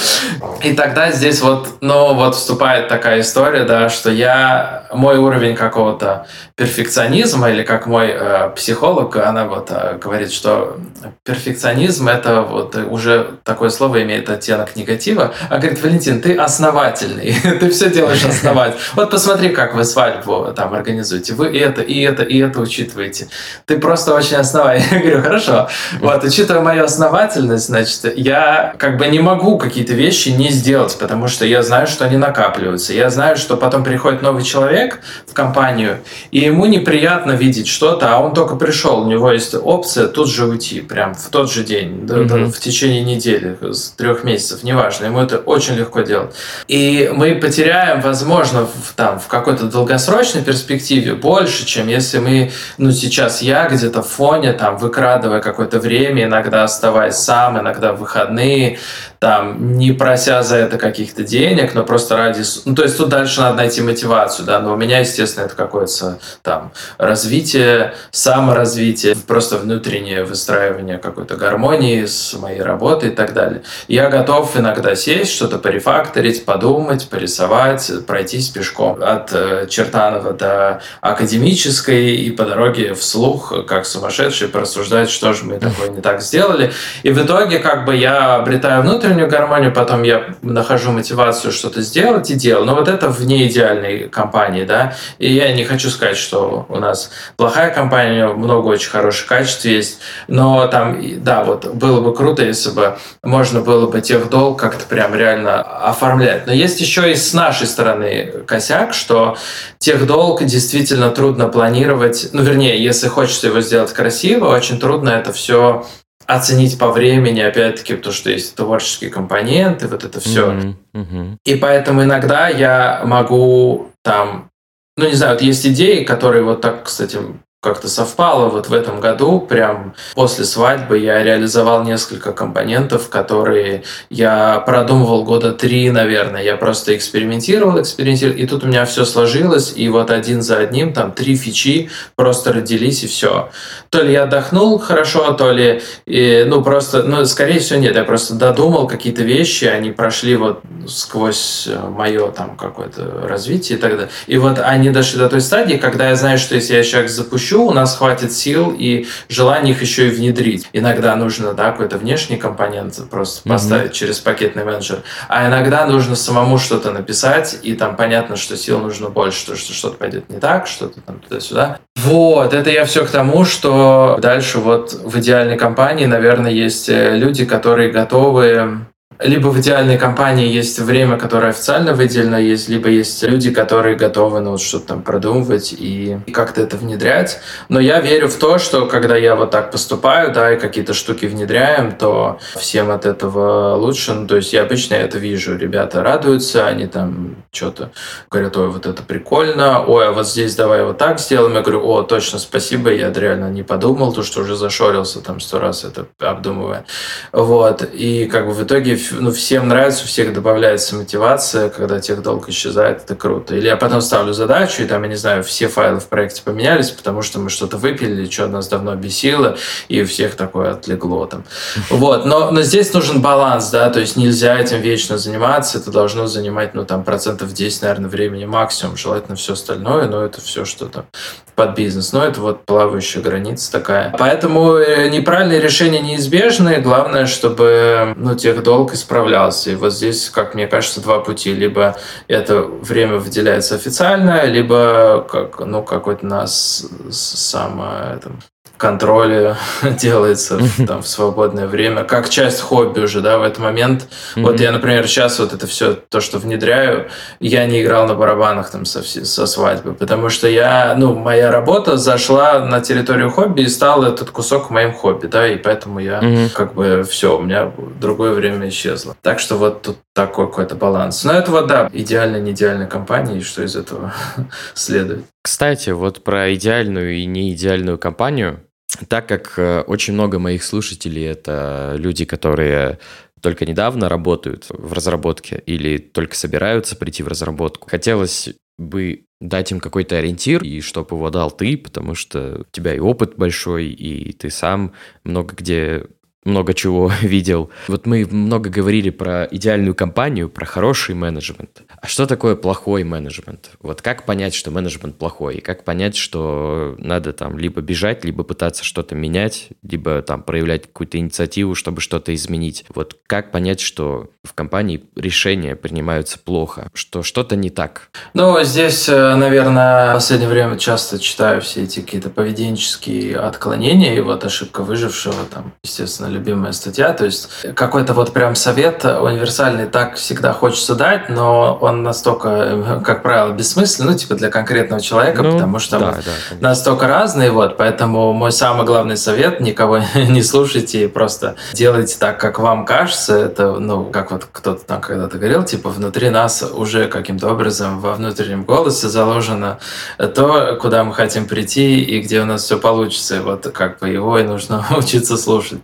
[0.62, 6.26] и тогда здесь вот, ну, вот вступает такая история, да, что я, мой уровень какого-то
[6.57, 10.78] перфекционизма, или как мой э, психолог, она вот э, говорит, что
[11.24, 15.34] перфекционизм это вот уже такое слово имеет оттенок негатива.
[15.49, 18.80] А говорит, Валентин, ты основательный, ты все делаешь основательно.
[18.95, 21.35] Вот посмотри, как вы свадьбу там организуете.
[21.35, 23.28] Вы это, и это, и это учитываете.
[23.64, 24.85] Ты просто очень основательный.
[24.95, 25.68] Я говорю, хорошо.
[26.01, 31.28] Вот, учитывая мою основательность, значит, я как бы не могу какие-то вещи не сделать, потому
[31.28, 32.93] что я знаю, что они накапливаются.
[32.93, 35.99] Я знаю, что потом приходит новый человек в компанию,
[36.30, 40.45] и ему неприятно видеть что-то, а он только пришел, у него есть опция тут же
[40.47, 42.53] уйти, прям в тот же день, mm-hmm.
[42.53, 46.35] в течение недели, с трех месяцев, неважно, ему это очень легко делать.
[46.68, 50.73] И мы потеряем, возможно, в, там, в какой-то долгосрочной перспективе
[51.14, 56.64] больше, чем если мы, ну, сейчас я где-то в фоне, там, выкрадывая какое-то время, иногда
[56.64, 58.78] оставаясь сам, иногда в выходные,
[59.24, 62.42] там, не прося за это каких-то денег, но просто ради...
[62.66, 66.18] Ну, то есть тут дальше надо найти мотивацию, да, но у меня, естественно, это какое-то
[66.42, 73.62] там развитие, саморазвитие, просто внутреннее выстраивание какой-то гармонии с моей работой и так далее.
[73.88, 82.14] Я готов иногда сесть, что-то порефакторить, подумать, порисовать, пройтись пешком от э, Чертанова до академической
[82.14, 86.74] и по дороге вслух, как сумасшедший, порассуждать, что же мы такое не так сделали.
[87.04, 88.84] И в итоге как бы я обретаю
[89.14, 92.66] внутреннюю гармонию, потом я нахожу мотивацию что-то сделать и делаю.
[92.66, 94.94] Но вот это вне идеальной компании, да.
[95.18, 100.00] И я не хочу сказать, что у нас плохая компания, много очень хороших качеств есть,
[100.28, 104.84] но там, да, вот было бы круто, если бы можно было бы тех долг как-то
[104.84, 106.46] прям реально оформлять.
[106.46, 109.36] Но есть еще и с нашей стороны косяк, что
[109.78, 115.32] тех долг действительно трудно планировать, ну, вернее, если хочется его сделать красиво, очень трудно это
[115.32, 115.86] все
[116.26, 120.52] оценить по времени, опять-таки, потому что есть творческие компоненты, вот это все.
[120.52, 120.74] Mm-hmm.
[120.94, 121.36] Mm-hmm.
[121.44, 124.50] И поэтому иногда я могу там
[124.96, 127.18] ну, не знаю, вот есть идеи, которые вот так, кстати,
[127.64, 134.60] как-то совпало вот в этом году, прям после свадьбы я реализовал несколько компонентов, которые я
[134.60, 136.42] продумывал года три, наверное.
[136.42, 140.92] Я просто экспериментировал, экспериментировал, и тут у меня все сложилось, и вот один за одним
[140.92, 143.48] там три фичи просто родились, и все.
[143.88, 148.04] То ли я отдохнул хорошо, то ли, и, ну, просто, ну, скорее всего, нет, я
[148.04, 153.92] просто додумал какие-то вещи, они прошли вот сквозь э, мое там какое-то развитие и так
[153.92, 154.10] далее.
[154.26, 157.53] И вот они дошли до той стадии, когда я знаю, что если я сейчас запущу
[157.55, 160.66] хочу, у нас хватит сил и желания их еще и внедрить.
[160.72, 163.52] Иногда нужно да, какой-то внешний компонент просто mm-hmm.
[163.52, 168.80] поставить через пакетный менеджер, а иногда нужно самому что-то написать, и там понятно, что сил
[168.80, 171.78] нужно больше, то, что что-то пойдет не так, что-то там туда-сюда.
[171.96, 177.16] Вот, это я все к тому, что дальше вот в идеальной компании, наверное, есть э,
[177.16, 178.86] люди, которые готовы
[179.24, 184.40] либо в идеальной компании есть время, которое официально выделено, есть, либо есть люди, которые готовы
[184.40, 187.40] ну, что-то там продумывать и, и как-то это внедрять.
[187.68, 191.24] Но я верю в то, что когда я вот так поступаю, да, и какие-то штуки
[191.24, 194.12] внедряем, то всем от этого лучше.
[194.12, 195.56] Ну, то есть я обычно это вижу.
[195.56, 197.90] Ребята радуются, они там что-то
[198.30, 201.54] говорят, ой, вот это прикольно, ой, а вот здесь давай вот так сделаем.
[201.54, 205.58] Я говорю, о, точно, спасибо, я реально не подумал, то, что уже зашорился там сто
[205.58, 206.84] раз это обдумывая.
[207.32, 207.88] Вот.
[207.92, 212.48] И как бы в итоге ну, всем нравится, у всех добавляется мотивация, когда тех долг
[212.48, 213.54] исчезает, это круто.
[213.54, 216.90] Или я потом ставлю задачу, и там, я не знаю, все файлы в проекте поменялись,
[216.90, 219.56] потому что мы что-то выпилили, что нас давно бесило,
[219.88, 221.44] и у всех такое отлегло там.
[221.90, 226.26] Вот, но, но здесь нужен баланс, да, то есть нельзя этим вечно заниматься, это должно
[226.26, 231.06] занимать, ну, там, процентов 10, наверное, времени максимум, желательно все остальное, но это все что-то
[231.54, 232.12] под бизнес.
[232.12, 234.14] Но это вот плавающая граница такая.
[234.18, 236.80] Поэтому э, неправильные решения неизбежны.
[236.80, 239.70] Главное, чтобы ну, тех долг исправлялся.
[239.70, 241.53] И вот здесь, как мне кажется, два пути.
[241.53, 241.97] Либо
[242.28, 248.40] это время выделяется официально, либо как, ну, какой-то нас сам этом,
[248.76, 254.08] контроле делается там, в свободное время, как часть хобби уже, да, в этот момент.
[254.36, 254.42] Mm-hmm.
[254.42, 257.08] Вот я, например, сейчас вот это все, то, что внедряю,
[257.40, 261.96] я не играл на барабанах там со, со свадьбы, потому что я, ну, моя работа
[261.96, 266.50] зашла на территорию хобби и стал этот кусок моим хобби, да, и поэтому я mm-hmm.
[266.50, 269.16] как бы все, у меня другое время исчезло.
[269.22, 271.24] Так что вот тут такой какой-то баланс.
[271.24, 274.12] Но это вот, да, идеально не идеальная компания, и что из этого
[274.74, 275.24] следует.
[275.45, 278.66] Кстати, вот про идеальную и неидеальную компанию,
[279.09, 282.99] так как э, очень много моих слушателей это люди, которые
[283.42, 289.80] только недавно работают в разработке или только собираются прийти в разработку, хотелось бы дать им
[289.80, 294.32] какой-то ориентир, и чтобы его дал ты, потому что у тебя и опыт большой, и
[294.32, 296.07] ты сам много где
[296.45, 297.70] много чего видел.
[297.88, 301.82] Вот мы много говорили про идеальную компанию, про хороший менеджмент.
[302.01, 303.70] А что такое плохой менеджмент?
[303.80, 305.57] Вот как понять, что менеджмент плохой?
[305.57, 310.82] И как понять, что надо там либо бежать, либо пытаться что-то менять, либо там проявлять
[310.86, 312.84] какую-то инициативу, чтобы что-то изменить?
[312.95, 318.11] Вот как понять, что в компании решения принимаются плохо, что что-то не так?
[318.34, 324.20] Ну, здесь, э, наверное, в последнее время часто читаю все эти какие-то поведенческие отклонения, и
[324.20, 327.12] вот ошибка выжившего, там, естественно, любимая статья.
[327.12, 333.22] То есть какой-то вот прям совет универсальный так всегда хочется дать, но он настолько, как
[333.22, 337.51] правило, бессмысленный, ну, типа для конкретного человека, ну, потому что да, мы да, настолько разные,
[337.51, 343.37] вот, поэтому мой самый главный совет, никого не слушайте, просто делайте так, как вам кажется,
[343.37, 348.14] это, ну, как вот кто-то там когда-то говорил, типа внутри нас уже каким-то образом во
[348.14, 349.78] внутреннем голосе заложено
[350.18, 354.39] то, куда мы хотим прийти и где у нас все получится, вот как бы его
[354.39, 355.80] и нужно учиться слушать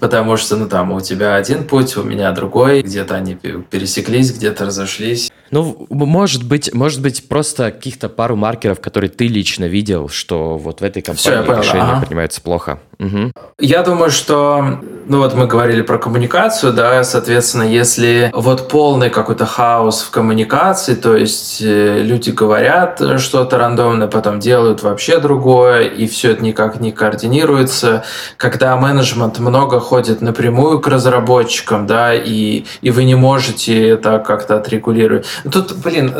[0.00, 4.66] потому что, ну, там, у тебя один путь, у меня другой, где-то они пересеклись, где-то
[4.66, 5.30] разошлись.
[5.52, 10.80] Ну, может быть, может быть, просто каких-то пару маркеров, которые ты лично видел, что вот
[10.80, 12.00] в этой компании Все, решения ага.
[12.00, 12.80] принимаются плохо.
[12.98, 13.32] Угу.
[13.58, 19.44] Я думаю, что, ну вот мы говорили про коммуникацию, да, соответственно, если вот полный какой-то
[19.44, 26.06] хаос в коммуникации, то есть э, люди говорят что-то рандомно, потом делают вообще другое, и
[26.06, 28.04] все это никак не координируется,
[28.36, 34.56] когда менеджмент много ходит напрямую к разработчикам, да, и, и вы не можете это как-то
[34.56, 35.26] отрегулировать.
[35.50, 36.14] Тут, блин,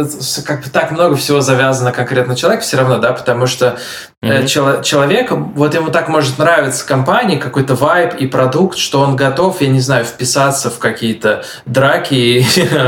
[0.45, 3.79] как бы так много всего завязано конкретно человек все равно, да, потому что
[4.23, 4.83] mm-hmm.
[4.83, 9.69] человек, вот ему так может нравиться компания, какой-то вайб и продукт, что он готов, я
[9.69, 12.45] не знаю, вписаться в какие-то драки,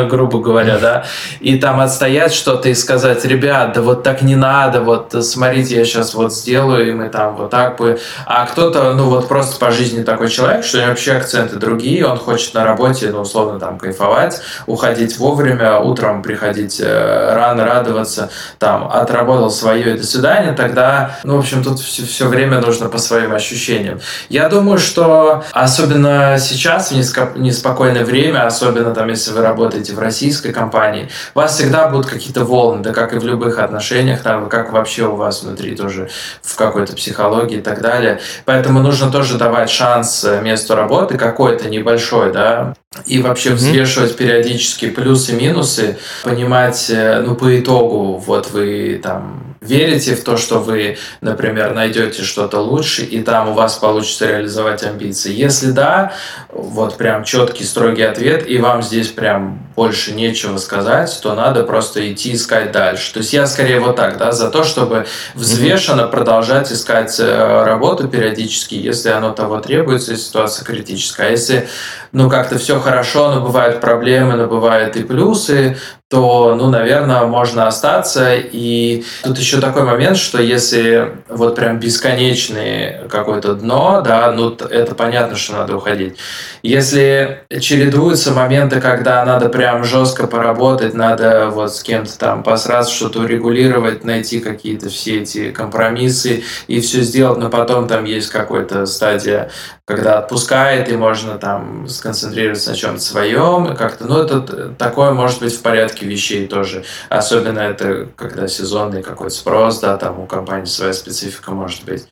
[0.11, 1.05] грубо говоря, да,
[1.41, 5.85] и там отстоять что-то и сказать, ребят, да вот так не надо, вот смотрите, я
[5.85, 7.99] сейчас вот сделаю, и мы там вот так бы.
[8.27, 12.07] А кто-то, ну вот просто по жизни такой человек, что у него вообще акценты другие,
[12.07, 18.31] он хочет на работе, ну условно там кайфовать, уходить вовремя, утром приходить э, рано, радоваться,
[18.59, 22.89] там, отработал свое и до свидания, тогда, ну, в общем, тут все, все время нужно
[22.89, 24.01] по своим ощущениям.
[24.29, 30.53] Я думаю, что особенно сейчас, в неспокойное время, особенно там, если вы работаете в российской
[30.53, 34.73] компании, у вас всегда будут какие-то волны, да как и в любых отношениях, там, как
[34.73, 36.09] вообще у вас внутри тоже
[36.43, 38.21] в какой-то психологии и так далее.
[38.45, 42.75] Поэтому нужно тоже давать шанс месту работы какой-то небольшой, да,
[43.07, 49.54] и вообще взвешивать периодически плюсы и минусы, понимать, э, ну, по итогу, вот вы там
[49.65, 54.83] верите в то, что вы, например, найдете что-то лучше, и там у вас получится реализовать
[54.83, 55.33] амбиции?
[55.33, 56.13] Если да,
[56.51, 62.13] вот прям четкий, строгий ответ, и вам здесь прям больше нечего сказать, то надо просто
[62.13, 63.13] идти искать дальше.
[63.13, 68.09] То есть я скорее вот так, да, за то, чтобы взвешенно продолжать искать э, работу
[68.09, 71.27] периодически, если оно того требуется, если ситуация критическая.
[71.27, 71.69] А если,
[72.13, 75.77] ну, как-то все хорошо, но бывают проблемы, но бывают и плюсы,
[76.15, 78.37] то, ну, наверное, можно остаться.
[78.37, 84.95] И тут еще такой момент, что если вот прям бесконечное какое-то дно, да, ну, это
[84.95, 86.17] понятно, что надо уходить.
[86.63, 93.23] Если чередуются моменты, когда надо прям жестко поработать, надо вот с кем-то там посраться, что-то
[93.23, 99.51] урегулировать, найти какие-то все эти компромиссы и все сделать, но потом там есть какая-то стадия
[99.87, 104.41] когда отпускает, и можно там сконцентрироваться на чем-то своем, как-то, ну, это
[104.79, 106.85] такое может быть в порядке вещей тоже.
[107.09, 112.07] Особенно это, когда сезонный какой-то спрос, да, там у компании своя специфика может быть.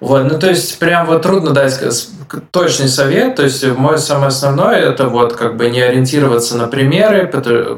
[0.00, 1.80] Вот, ну, то есть, прям вот трудно дать
[2.50, 7.26] точный совет, то есть, мой самое основное, это вот как бы не ориентироваться на примеры,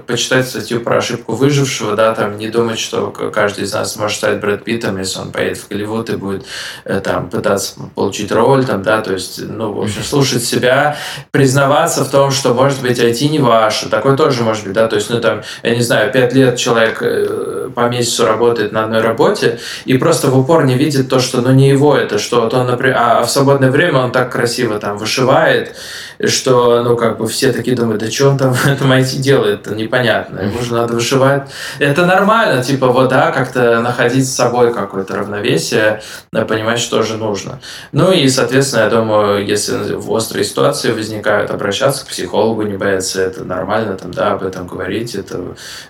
[0.07, 4.41] почитать статью про ошибку выжившего, да, там, не думать, что каждый из нас может стать
[4.41, 6.45] Брэд Питтом, если он поедет в Голливуд и будет
[6.85, 10.97] э, там пытаться получить роль, там, да, то есть, есть, ну, в общем, слушать себя,
[11.31, 13.89] признаваться в том, что, может быть, IT не ваше.
[13.89, 16.99] Такое тоже может быть, да, то есть, ну, там, я не знаю, пять лет человек
[17.01, 21.41] э, по месяцу работает на одной работе и просто в упор не видит то, что,
[21.41, 24.79] ну, не его это, что вот он, например, а в свободное время он так красиво
[24.79, 25.75] там вышивает,
[26.25, 29.67] что, ну, как бы все такие думают, да что он там в этом IT делает,
[29.67, 31.43] это непонятно, ему же надо вышивать.
[31.79, 37.17] Это нормально, типа, вот, да, как-то находить с собой какое-то равновесие, да, понимать, что же
[37.17, 37.61] нужно.
[37.93, 43.23] Ну и, соответственно, я думаю, если в острой ситуации возникают, обращаться к психологу, не бояться,
[43.23, 45.15] это нормально, там, да, об этом говорить,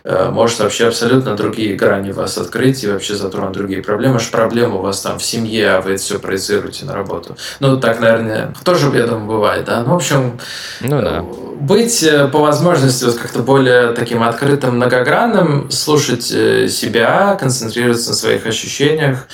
[0.04, 4.16] э, может вообще абсолютно другие грани вас открыть и вообще затронуть другие проблемы.
[4.16, 7.36] Аж проблема у вас там в семье, а вы это все проецируете на работу.
[7.60, 9.82] Ну, так, наверное, тоже, я думаю, бывает, да.
[9.82, 10.38] Ну, в общем,
[10.80, 11.22] ну, да.
[11.60, 18.16] быть э, по возможности вот как-то более таким открытым, многогранным, слушать э, себя, концентрироваться на
[18.16, 19.26] своих ощущениях,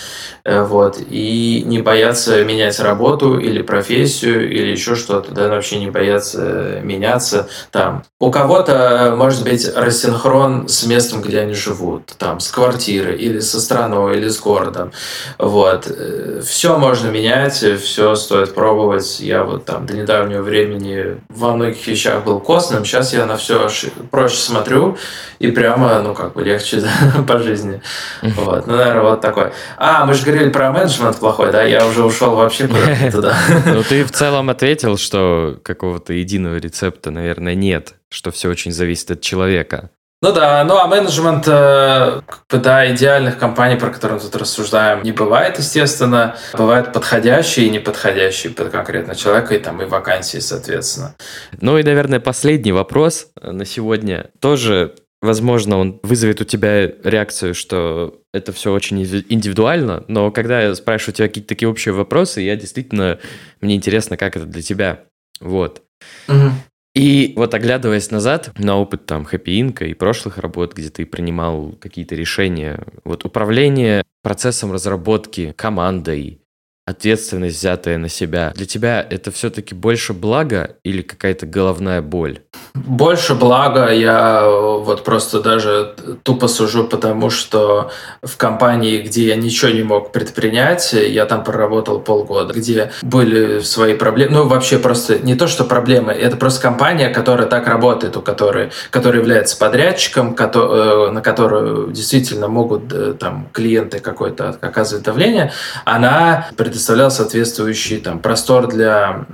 [0.45, 6.81] вот, и не бояться менять работу или профессию или еще что-то, да, вообще не бояться
[6.83, 8.05] меняться там.
[8.21, 13.61] У кого-то может быть рассинхрон с местом, где они живут, там, с квартиры или со
[13.61, 14.93] страной, или с городом,
[15.39, 15.87] вот.
[15.89, 19.21] Э, все можно менять, все стоит пробовать.
[19.21, 23.69] Я вот там до недавнего времени во многих вещах был костным, сейчас я на все
[24.11, 24.97] проще смотрю
[25.39, 27.83] и прямо, ну, как бы легче да, по жизни.
[28.23, 29.53] Вот, ну, наверное, вот такой.
[29.77, 32.69] А, мы же говорили про менеджмент плохой, да, я уже ушел вообще
[33.13, 33.37] туда.
[33.67, 39.11] Ну, ты в целом ответил, что какого-то единого рецепта, наверное, нет, что все очень зависит
[39.11, 39.91] от человека.
[40.23, 44.35] Ну да, ну а менеджмент, э, как бы, да, идеальных компаний, про которые мы тут
[44.37, 46.37] рассуждаем, не бывает, естественно.
[46.55, 51.15] Бывают подходящие и неподходящие под конкретно человека, и там и вакансии, соответственно.
[51.61, 54.31] Ну и, наверное, последний вопрос на сегодня.
[54.41, 54.95] Тоже
[55.25, 61.15] Возможно, он вызовет у тебя реакцию, что это все очень индивидуально, но когда я спрашиваю
[61.15, 63.19] у тебя какие-то такие общие вопросы, я действительно,
[63.63, 65.05] мне интересно, как это для тебя.
[65.41, 65.81] Вот.
[66.29, 66.51] Угу.
[66.95, 69.89] И вот оглядываясь назад на опыт там Happy Inc.
[69.89, 76.43] и прошлых работ, где ты принимал какие-то решения, вот управление процессом разработки, командой,
[76.87, 82.41] ответственность, взятая на себя, для тебя это все-таки больше благо или какая-то головная боль?
[82.75, 87.91] Больше блага я вот просто даже тупо сужу, потому что
[88.23, 93.95] в компании, где я ничего не мог предпринять, я там проработал полгода, где были свои
[93.95, 94.35] проблемы.
[94.35, 98.71] Ну, вообще просто не то, что проблемы, это просто компания, которая так работает, у которой,
[98.91, 105.53] которая является подрядчиком, э, на которую действительно могут э, там клиенты какой-то оказывать давление,
[105.85, 109.27] она предоставляла соответствующий там простор для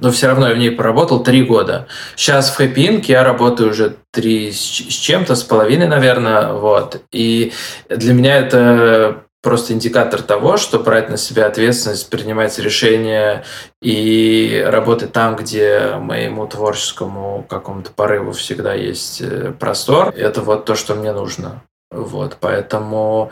[0.00, 1.86] но все равно я в ней поработал три года.
[2.14, 3.04] Сейчас в Happy Inc.
[3.08, 7.02] я работаю уже три с чем-то, с половиной, наверное, вот.
[7.10, 7.52] И
[7.88, 13.44] для меня это просто индикатор того, что брать на себя ответственность, принимать решения
[13.82, 20.74] и работать там, где моему творческому какому-то порыву всегда есть э, простор, это вот то,
[20.76, 21.62] что мне нужно.
[21.94, 23.30] Вот, поэтому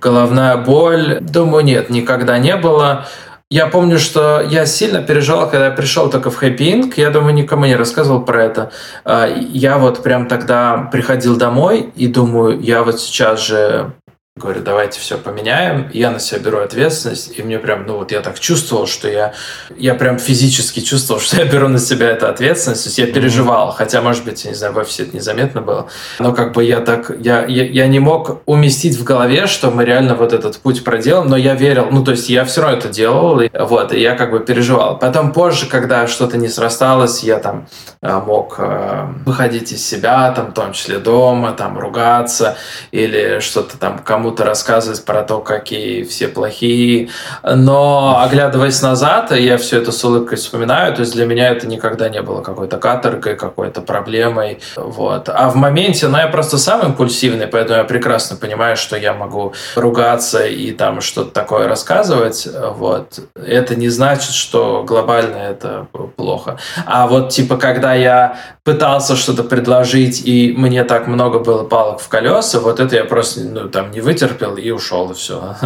[0.00, 3.06] головная боль, думаю, нет, никогда не было.
[3.52, 6.92] Я помню, что я сильно переживал, когда я пришел только в Happy Inc.
[6.96, 8.70] Я думаю, никому не рассказывал про это.
[9.04, 13.92] А, я вот прям тогда приходил домой и думаю, я вот сейчас же
[14.36, 18.20] говорю, давайте все поменяем, я на себя беру ответственность, и мне прям, ну вот я
[18.20, 19.34] так чувствовал, что я,
[19.76, 23.72] я прям физически чувствовал, что я беру на себя эту ответственность, то есть я переживал,
[23.72, 25.88] хотя, может быть, я не знаю, в офисе это незаметно было,
[26.20, 29.84] но как бы я так, я, я, я не мог уместить в голове, что мы
[29.84, 32.88] реально вот этот путь проделаем, но я верил, ну то есть я все равно это
[32.88, 34.98] делал, и, вот, и я как бы переживал.
[34.98, 37.66] Потом позже, когда что-то не срасталось, я там
[38.00, 42.56] э, мог э, выходить из себя, там, в том числе дома, там, ругаться,
[42.92, 47.08] или что-то там кому кому-то рассказывать про то, какие все плохие.
[47.42, 50.94] Но оглядываясь назад, я все это с улыбкой вспоминаю.
[50.94, 54.60] То есть для меня это никогда не было какой-то каторгой, какой-то проблемой.
[54.76, 55.30] Вот.
[55.30, 59.54] А в моменте, ну, я просто сам импульсивный, поэтому я прекрасно понимаю, что я могу
[59.74, 62.46] ругаться и там что-то такое рассказывать.
[62.76, 63.20] Вот.
[63.34, 66.58] Это не значит, что глобально это плохо.
[66.84, 72.08] А вот типа, когда я пытался что-то предложить, и мне так много было палок в
[72.08, 75.56] колеса, вот это я просто ну, там не вытерпел и ушел, и все.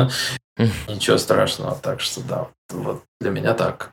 [0.88, 1.74] Ничего страшного.
[1.76, 3.92] Так что да, вот для меня так.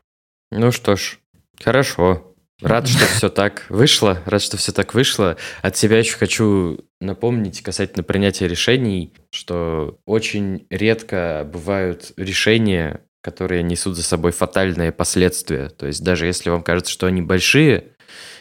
[0.52, 1.20] Ну что ж,
[1.62, 2.28] хорошо.
[2.62, 4.22] Рад, что все так вышло.
[4.26, 5.38] Рад, что все так вышло.
[5.62, 13.96] От себя еще хочу напомнить касательно принятия решений, что очень редко бывают решения, которые несут
[13.96, 15.70] за собой фатальные последствия.
[15.70, 17.94] То есть даже если вам кажется, что они большие,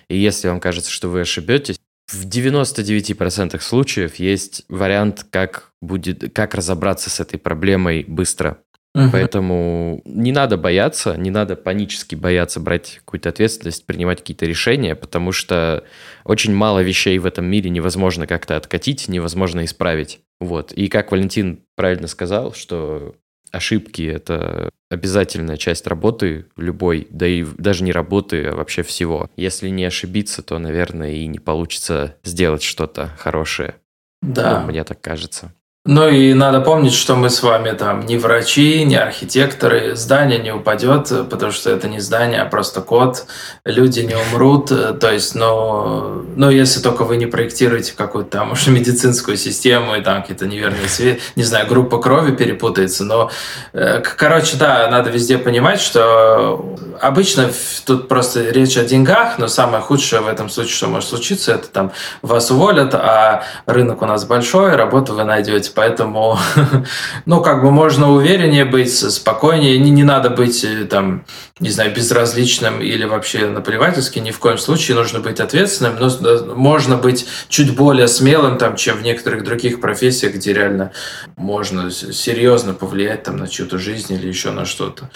[0.08, 1.79] и если вам кажется, что вы ошибетесь,
[2.12, 8.58] в 99% случаев есть вариант, как, будет, как разобраться с этой проблемой быстро.
[8.94, 9.10] Угу.
[9.12, 15.30] Поэтому не надо бояться, не надо панически бояться брать какую-то ответственность, принимать какие-то решения, потому
[15.30, 15.84] что
[16.24, 20.20] очень мало вещей в этом мире невозможно как-то откатить, невозможно исправить.
[20.40, 20.72] Вот.
[20.72, 23.14] И как Валентин правильно сказал, что
[23.52, 29.30] ошибки— это обязательная часть работы любой, да и даже не работы, а вообще всего.
[29.36, 33.76] Если не ошибиться, то, наверное, и не получится сделать что-то хорошее.
[34.22, 34.60] Да.
[34.60, 35.54] Ну, мне так кажется.
[35.86, 40.52] Ну и надо помнить, что мы с вами там не врачи, не архитекторы, здание не
[40.52, 43.24] упадет, потому что это не здание, а просто код,
[43.64, 48.66] люди не умрут, то есть, ну, ну если только вы не проектируете какую-то там уж
[48.66, 53.30] медицинскую систему и там какие-то неверные свет, не знаю, группа крови перепутается, но,
[53.72, 57.50] э, короче, да, надо везде понимать, что обычно
[57.86, 61.68] тут просто речь о деньгах, но самое худшее в этом случае, что может случиться, это
[61.68, 66.38] там вас уволят, а рынок у нас большой, работу вы найдете делать, поэтому,
[67.26, 71.24] ну, как бы можно увереннее быть, спокойнее, не, не надо быть э, там,
[71.58, 76.96] не знаю, безразличным или вообще наплевательски, ни в коем случае нужно быть ответственным, но можно
[76.96, 80.90] быть чуть более смелым, там, чем в некоторых других профессиях, где реально
[81.36, 85.10] можно серьезно повлиять там на чью-то жизнь или еще на что-то.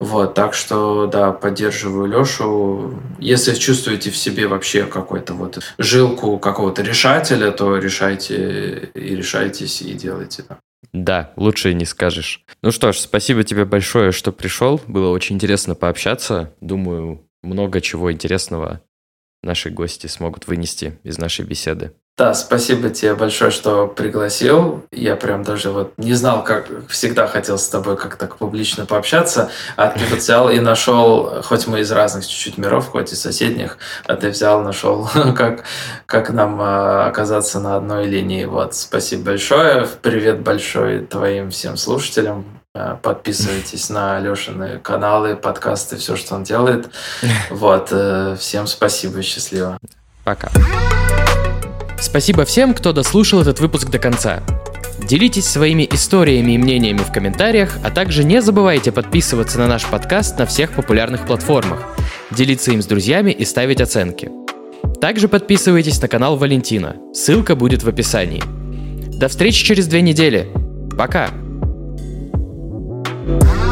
[0.00, 2.94] Вот, так что, да, поддерживаю Лешу.
[3.20, 9.93] Если чувствуете в себе вообще какой-то вот жилку какого-то решателя, то решайте и решайтесь и
[9.94, 10.60] делайте так.
[10.92, 12.44] Да, лучше и не скажешь.
[12.62, 14.80] Ну что ж, спасибо тебе большое, что пришел.
[14.86, 16.54] Было очень интересно пообщаться.
[16.60, 18.80] Думаю, много чего интересного
[19.44, 21.92] наши гости смогут вынести из нашей беседы.
[22.16, 24.84] Да, спасибо тебе большое, что пригласил.
[24.92, 29.88] Я прям даже вот не знал, как всегда хотел с тобой как-то публично пообщаться, а
[29.88, 34.14] ты вот взял и нашел, хоть мы из разных чуть-чуть миров, хоть и соседних, а
[34.14, 35.64] ты взял, нашел, как,
[36.06, 38.44] как нам а, оказаться на одной линии.
[38.44, 39.88] Вот, спасибо большое.
[40.00, 42.44] Привет большой твоим всем слушателям.
[42.76, 46.90] А, подписывайтесь на Лешины каналы, подкасты, все, что он делает.
[47.50, 49.78] Вот, э, всем спасибо, счастливо.
[50.24, 50.50] Пока.
[52.00, 54.42] Спасибо всем, кто дослушал этот выпуск до конца.
[54.98, 60.36] Делитесь своими историями и мнениями в комментариях, а также не забывайте подписываться на наш подкаст
[60.40, 61.80] на всех популярных платформах,
[62.32, 64.32] делиться им с друзьями и ставить оценки.
[65.00, 68.42] Также подписывайтесь на канал Валентина, ссылка будет в описании.
[69.16, 70.48] До встречи через две недели.
[70.98, 71.30] Пока!
[73.26, 73.63] Bye.